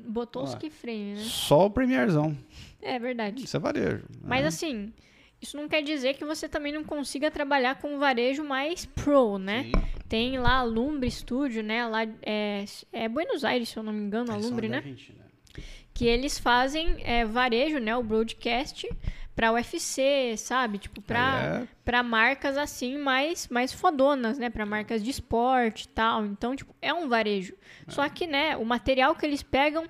[0.07, 0.59] botou os Olha lá.
[0.61, 1.21] keyframe, né?
[1.23, 2.37] Só o Premierzão.
[2.81, 3.43] É verdade.
[3.43, 4.03] Isso é varejo.
[4.23, 4.47] Mas né?
[4.47, 4.93] assim,
[5.41, 9.37] isso não quer dizer que você também não consiga trabalhar com um varejo mais pro,
[9.37, 9.63] né?
[9.65, 9.71] Sim.
[10.07, 11.85] Tem lá a Lumbre Studio, né?
[11.87, 14.83] Lá é, é Buenos Aires, se eu não me engano, a são Lumbre, né?
[15.93, 17.95] Que eles fazem é, varejo, né?
[17.95, 18.89] O broadcast
[19.35, 20.77] pra UFC, sabe?
[20.77, 24.49] Tipo, Aí é- pra marcas assim mais, mais fodonas, né?
[24.49, 26.25] Pra marcas de esporte e tal.
[26.25, 27.53] Então, tipo, é um varejo.
[27.87, 29.85] Só que, né, o material que eles pegam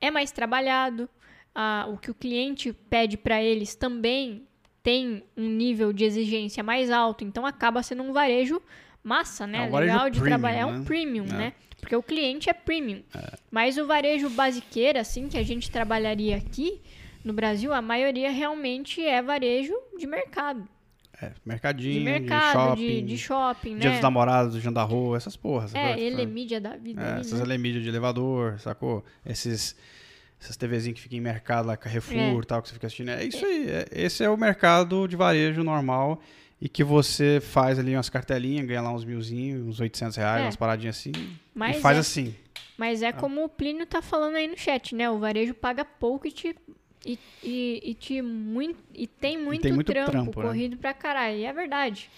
[0.00, 1.08] é mais trabalhado.
[1.54, 4.46] ah, o que o cliente pede pra eles também
[4.82, 7.24] tem um nível de exigência mais alto.
[7.24, 8.60] Então, acaba sendo um varejo
[9.04, 9.66] massa, né?
[9.66, 10.60] É um Legal de premium, trabalhar.
[10.60, 10.84] É um né?
[10.86, 11.32] premium, É.
[11.32, 11.52] né?
[11.78, 13.02] Porque o cliente é premium.
[13.50, 16.80] Mas o varejo basiqueira, assim, que a gente trabalharia aqui
[17.24, 20.66] no Brasil, a maioria realmente é varejo de mercado.
[21.20, 23.94] é, mercadinho, De de, mercado, shopping, de, de shopping, dia né?
[23.94, 25.74] dos namorados, do Jandarro, essas porras.
[25.74, 27.00] É, ele é mídia da vida.
[27.00, 27.44] É, ali, essas né?
[27.44, 29.04] elemídias de elevador, sacou?
[29.24, 29.76] Esses,
[30.40, 32.46] essas TVzinhas que ficam em mercado lá, Carrefour É.
[32.46, 33.10] tal, que você fica assistindo.
[33.10, 33.66] É isso aí.
[33.68, 36.20] é- esse é o mercado de varejo normal
[36.60, 40.44] e que você faz ali umas cartelinhas, ganha lá uns milzinhos, uns 800 reais, É.
[40.46, 41.12] umas paradinhas assim.
[41.54, 42.34] Mas e faz é- assim.
[42.76, 45.08] Mas é como o Plínio tá falando aí no chat, né?
[45.08, 46.56] O varejo paga pouco e te.
[47.04, 50.46] E, e, e te muito, e tem muito, tem muito trampo, trampo, né?
[50.46, 51.36] corrido pra caralho.
[51.38, 52.08] E é verdade.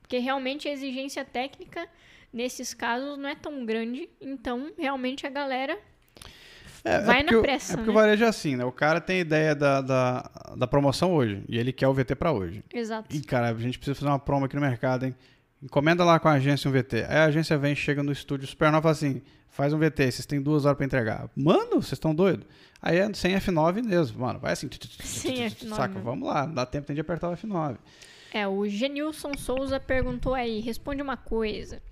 [0.00, 1.88] Porque realmente a exigência técnica
[2.32, 4.08] nesses casos não é tão grande.
[4.20, 5.78] Então, realmente a galera
[6.84, 7.96] É, Vai é na porque o- pressa, É porque né?
[7.96, 8.64] o varejo é assim, né?
[8.64, 12.30] O cara tem ideia da, da, da promoção hoje e ele quer o VT pra
[12.32, 12.62] hoje.
[12.72, 13.14] Exato.
[13.14, 15.14] Ih, cara, a gente precisa fazer uma promo aqui no mercado, hein?
[15.60, 16.98] Encomenda lá com a agência um VT.
[17.08, 19.20] Aí a agência vem, chega no estúdio Supernova e fala assim:
[19.58, 21.28] faz um VT, vocês têm duas horas pra entregar.
[21.34, 22.46] Mano, vocês estão doidos?
[22.80, 24.38] Aí é sem F9 mesmo, mano.
[24.38, 24.70] Vai assim.
[25.00, 27.76] Sem F9 Saca, vamos lá, não dá tempo tem de apertar o F9.
[28.32, 31.82] É, o Genilson Souza perguntou aí, responde uma coisa.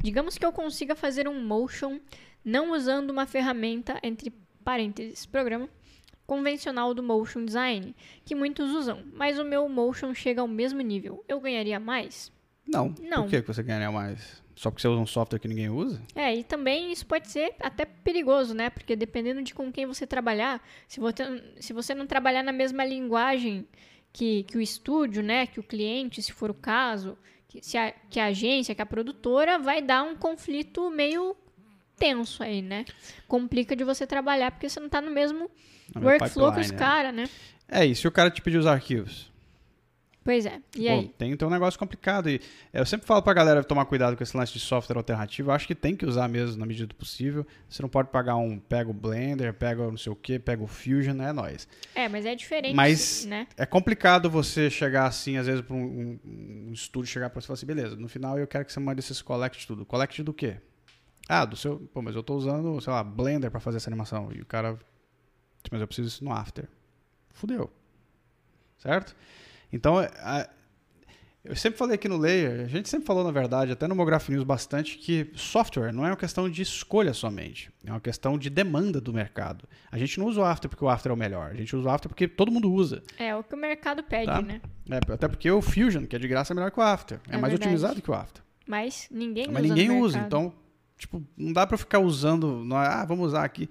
[0.00, 1.98] Digamos que eu consiga fazer um motion
[2.44, 5.68] não usando uma ferramenta, entre parênteses, programa,
[6.28, 7.92] convencional do motion design,
[8.24, 11.24] que muitos usam, mas o meu motion chega ao mesmo nível.
[11.26, 12.30] Eu ganharia mais?
[12.66, 12.94] Não.
[13.00, 13.22] Não.
[13.22, 14.42] Por que você ganharia mais?
[14.56, 16.00] Só porque você usa um software que ninguém usa?
[16.14, 18.70] É, e também isso pode ser até perigoso, né?
[18.70, 22.84] Porque dependendo de com quem você trabalhar, se você, se você não trabalhar na mesma
[22.84, 23.66] linguagem
[24.12, 27.92] que, que o estúdio, né, que o cliente, se for o caso, que, se a,
[28.08, 31.36] que a agência, que a produtora, vai dar um conflito meio
[31.98, 32.86] tenso aí, né?
[33.28, 35.50] Complica de você trabalhar porque você não tá no mesmo
[35.94, 36.78] No workflow que os né?
[36.78, 37.28] caras, né?
[37.68, 39.30] É, e se o cara te pedir os arquivos?
[40.26, 40.60] Pois é.
[40.76, 41.08] E Pô, aí?
[41.16, 42.28] Tem, tem um negócio complicado.
[42.28, 42.40] E
[42.72, 45.50] eu sempre falo pra galera tomar cuidado com esse lance de software alternativo.
[45.50, 47.46] Eu acho que tem que usar mesmo na medida do possível.
[47.68, 48.58] Você não pode pagar um.
[48.58, 51.68] Pega o Blender, pega o não sei o que, pega o Fusion, é nóis.
[51.94, 53.46] É, mas é diferente, Mas- né?
[53.56, 57.44] É complicado você chegar assim, às vezes, pra um, um- um estúdio chegar pra você
[57.44, 59.86] e falar assim: beleza, no final eu quero que você mande esses collect tudo.
[59.86, 60.56] Collect do quê?
[61.28, 61.78] Ah, do seu.
[61.94, 64.32] Pô, mas eu tô usando, sei lá, Blender pra fazer essa animação.
[64.34, 64.76] E o cara.
[65.70, 66.68] Mas eu preciso disso no After.
[67.32, 67.70] Fudeu.
[68.78, 69.14] Certo?
[69.76, 70.48] Então, é, a-
[71.44, 74.28] eu sempre falei aqui no Layer, a gente sempre falou, na verdade, até no Mograph
[74.28, 77.70] News bastante, que software não é uma questão de escolha somente.
[77.84, 79.68] É uma questão de demanda do mercado.
[79.92, 81.50] A gente não usa o After porque o After é o melhor.
[81.52, 83.00] A gente usa o After porque todo mundo usa.
[83.16, 84.42] É o que o mercado pede, Tá.
[84.42, 84.60] né?
[84.90, 87.20] É, até porque o Fusion, que é de graça, é melhor que o After.
[87.28, 87.62] É, É mais verdade.
[87.72, 88.42] otimizado que o After.
[88.66, 90.18] Mas ninguém Mas usa ninguém no usa.
[90.18, 90.52] Então,
[90.98, 92.64] tipo, não dá pra ficar usando.
[92.64, 93.68] não é, Ah, vamos usar aqui.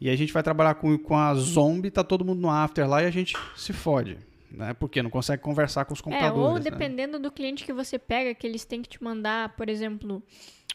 [0.00, 3.02] E a gente vai trabalhar com, com a Zombie, tá todo mundo no After lá
[3.02, 4.16] e a gente se fode.
[4.50, 4.74] Né?
[4.74, 6.48] Porque não consegue conversar com os É, computadores.
[6.48, 6.60] ou né?
[6.60, 10.22] dependendo do cliente que você pega, que eles têm que te mandar, por exemplo,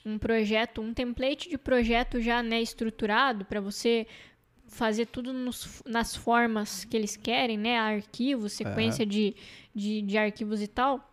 [0.06, 4.08] um projeto, um template de projeto já né, estruturado para você
[4.68, 7.78] fazer tudo nos- nas formas que eles querem, né?
[7.78, 9.36] Arquivos, sequência de,
[9.74, 11.12] de, de arquivos e tal.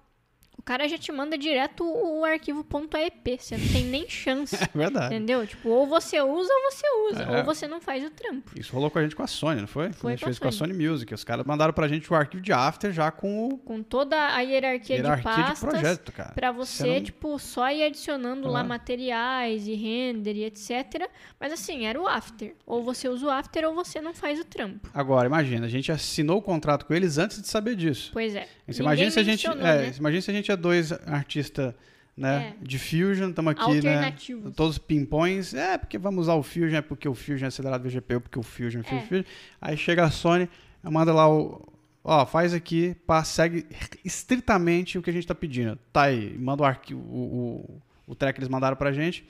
[0.62, 4.54] O cara já te manda direto o arquivo .aep, você não tem nem chance.
[4.72, 5.14] É verdade.
[5.14, 5.44] Entendeu?
[5.44, 7.38] Tipo, ou você usa ou você usa, É.
[7.38, 8.52] ou você não faz o trampo.
[8.58, 9.92] Isso rolou com a gente com a Sony, não foi?
[9.92, 10.72] Foi a gente com a fez com a Sony.
[10.72, 11.12] Music.
[11.12, 14.40] Os caras mandaram pra gente o arquivo de After já com o Com toda a
[14.40, 15.68] hierarquia, de hierarquia de, pastas.
[15.68, 16.32] projeto, cara.
[16.32, 18.64] Pra você, não- tipo, só ir adicionando lá Ah.
[18.64, 21.08] materiais e render e etc.
[21.40, 22.54] Mas assim, era o after.
[22.64, 24.88] Ou você usa o after ou você não faz o trampo.
[24.94, 28.10] Agora, imagina, a gente assinou o contrato com eles antes de saber disso.
[28.12, 28.46] Pois é.
[28.66, 29.92] Você Ninguém imagina se a gente, é, né?
[29.92, 31.74] você imagina se a gente é dois artistas,
[32.16, 34.14] né, de Fusion, estamos aqui, né,
[34.54, 38.20] todos pimpões, é porque vamos usar o Fusion, é porque o Fusion é acelerado VGPU,
[38.20, 39.06] porque o Fusion é Fusion, É.
[39.06, 39.24] Fusion.
[39.60, 40.48] Aí chega a Sony,
[40.84, 41.66] manda lá o,
[42.04, 43.66] ó, faz aqui, pá, segue
[44.04, 45.78] estritamente o que a gente tá pedindo.
[45.92, 49.26] Tá aí, manda o arquivo, o, o, o track que eles mandaram pra gente.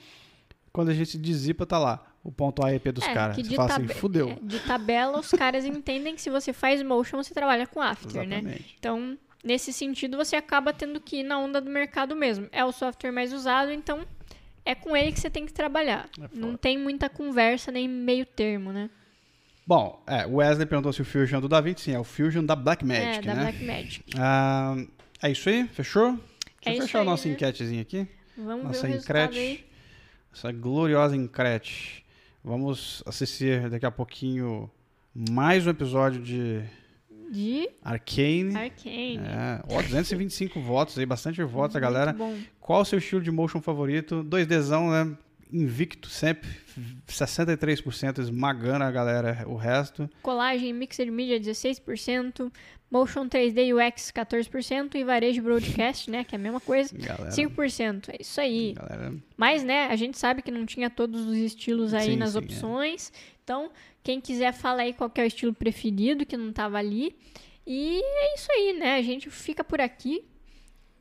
[0.71, 3.35] Quando a gente dizipa, tá lá o ponto AEP dos É, caras.
[3.35, 4.29] Você de, fala assim, fudeu.
[4.29, 8.27] é, de tabela, os caras entendem que se você faz motion, você trabalha com after,
[8.27, 8.37] né?
[8.39, 8.75] Exatamente.
[8.79, 12.47] Então, nesse sentido, você acaba tendo que ir na onda do mercado mesmo.
[12.51, 14.05] É o software mais usado, então
[14.65, 16.09] é com ele que você tem que trabalhar.
[16.19, 16.27] É.
[16.33, 18.89] Não tem muita conversa nem meio termo, né?
[19.65, 22.43] Bom, é, o Wesley perguntou se o Fusion é do DaVinci, sim, é o Fusion
[22.43, 23.41] da Blackmagic, é, da né?
[23.43, 24.03] Blackmagic.
[24.17, 24.75] Ah,
[25.21, 25.67] é isso aí?
[25.69, 26.19] Fechou?
[26.63, 27.33] Deixa É eu fechar a nossa né?
[27.33, 28.07] enquetezinha aqui.
[28.37, 29.65] Vamos Nossa ver aí.
[30.33, 32.03] Essa gloriosa encrete.
[32.43, 34.69] Vamos assistir daqui a pouquinho
[35.13, 36.63] mais um episódio de
[37.31, 38.55] De Arcane.
[38.55, 39.17] Arcane.
[39.17, 42.13] É, ó, 225 votos aí, bastante votos, a galera.
[42.13, 42.37] bom.
[42.59, 44.23] Qual o seu estilo de motion favorito?
[44.23, 45.17] 2Dzão, né?
[45.51, 46.49] Invicto sempre,
[47.07, 50.09] 63% esmagando a galera, o resto.
[50.23, 52.51] Colagem Mixed Media 16%,
[52.93, 58.09] Motion 3D UX 14% e Varejo Broadcast, né, que é a mesma coisa, Galera, 5%.
[58.09, 58.73] É isso aí.
[58.73, 62.33] galera Mas, né, a gente sabe que não tinha todos os estilos aí Sim, nas
[62.33, 63.11] sim, é.
[63.43, 63.71] Então,
[64.01, 67.15] quem quiser fala aí qual é o estilo preferido que não tava ali.
[67.67, 68.95] E é isso aí, né?
[68.95, 70.23] A gente fica por aqui.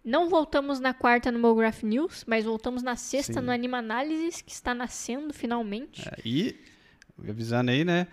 [0.04, 3.46] Não voltamos na quarta no Mograph News, mas voltamos na sexta Sim.
[3.46, 6.08] no Anima Análises, que está nascendo finalmente.
[6.08, 6.58] É, e
[7.28, 8.08] avisando aí, né?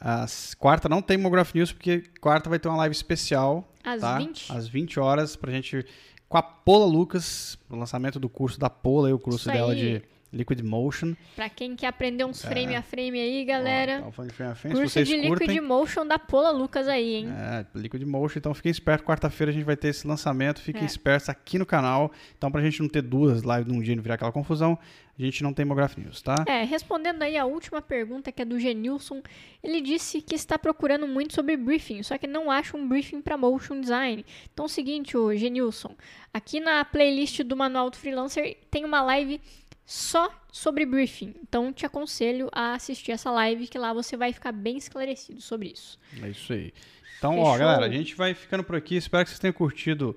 [0.00, 3.70] As, quarta não tem Mograph News, porque quarta vai ter uma live especial.
[3.84, 4.16] Às tá?
[4.16, 4.52] 20.
[4.52, 5.84] Às 20 horas, pra gente.
[6.28, 9.72] Com a Pola Lucas, o lançamento do curso da Pola, e o curso Isso dela
[9.72, 9.78] aí.
[9.78, 10.02] de
[10.32, 11.14] Liquid Motion.
[11.34, 14.00] Pra quem quer aprender uns frame a frame aí, galera.
[14.02, 15.48] Ó, tá falando de frame a frame, se curso de curtem.
[15.48, 17.28] Liquid Motion da Pola Lucas aí, hein?
[17.30, 19.06] É, Liquid Motion, então fiquem espertos.
[19.06, 20.60] Quarta-feira a gente vai ter esse lançamento.
[20.60, 20.86] Fiquem É.
[20.86, 22.12] espertos aqui no canal.
[22.36, 24.78] Então, pra gente não ter duas lives num dia e não virar aquela confusão,
[25.18, 26.44] a gente não tem Mograph News, tá?
[26.46, 29.22] É, respondendo aí a última pergunta, que é do Genilson,
[29.64, 33.36] ele disse que está procurando muito sobre briefing, só que não acha um briefing para
[33.36, 34.24] motion design.
[34.52, 35.96] Então é o seguinte, ô Genilson,
[36.32, 39.40] aqui na playlist do Manual do Freelancer tem uma live
[39.88, 41.34] só sobre briefing.
[41.42, 45.70] Então te aconselho a assistir essa live, que lá você vai ficar bem esclarecido sobre
[45.70, 45.98] isso.
[46.22, 46.74] É isso aí.
[47.16, 47.58] Então, ó, Fechou.
[47.58, 48.96] galera, a gente vai ficando por aqui.
[48.96, 50.14] Espero que vocês tenham curtido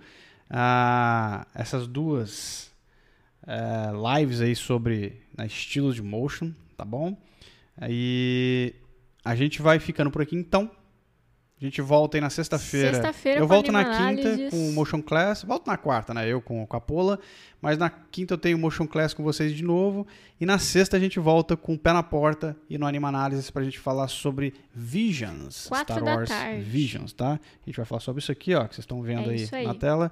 [0.50, 2.70] ah, essas duas
[3.48, 7.18] eh, lives aí sobre né, estilos de motion, tá bom?
[7.78, 8.76] Aí
[9.24, 10.70] a gente vai ficando por aqui então.
[11.62, 12.94] A gente volta aí na sexta-feira.
[12.96, 14.50] Sexta-feira eu volto na quinta Análises.
[14.50, 15.44] com o Motion Class.
[15.44, 16.28] Volto na quarta, né?
[16.28, 17.20] Eu com, com a Pola.
[17.62, 20.08] Mas na quinta eu tenho o Motion Class com vocês de novo.
[20.40, 23.52] E na sexta a gente volta com o pé na porta e no Anima Análises
[23.52, 25.68] pra gente falar sobre Visions.
[25.68, 26.62] Quatro Star da Wars tarde.
[26.64, 27.34] Visions, tá?
[27.34, 29.68] A gente vai falar sobre isso aqui, ó, que vocês estão vendo É aí, aí.
[29.68, 30.12] na tela.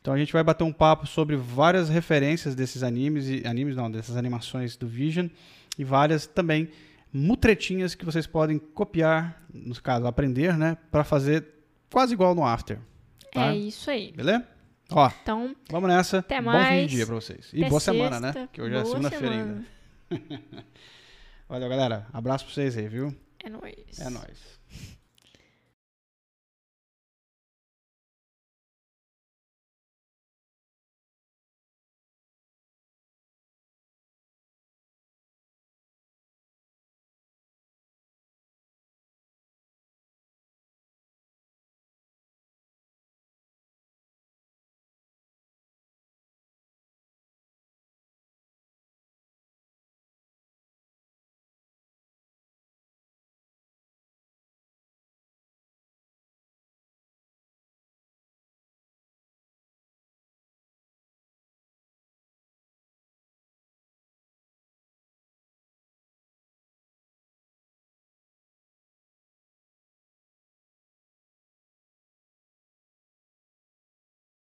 [0.00, 3.88] Então a gente vai bater um papo sobre várias referências desses animes e animes não,
[3.88, 5.28] dessas animações do Vision
[5.78, 6.68] e várias também
[7.12, 11.46] mutretinhas que vocês podem copiar, no caso aprender, né, Pra fazer
[11.92, 12.78] quase igual no After,
[13.32, 13.52] tá?
[13.52, 14.12] É isso aí.
[14.12, 14.46] Beleza?
[14.92, 16.18] Ó, Então, vamos nessa.
[16.18, 16.90] Até Bom fim mais.
[16.90, 17.48] de dia pra vocês.
[17.52, 18.40] E boa semana, sexta.
[18.40, 18.48] né?
[18.52, 19.64] Que hoje é segunda-feira semana.
[20.10, 20.40] ainda.
[21.48, 22.06] Valeu, galera.
[22.12, 23.14] Abraço pra vocês aí, viu?
[23.44, 23.98] É nóis.
[24.00, 24.59] É nóis.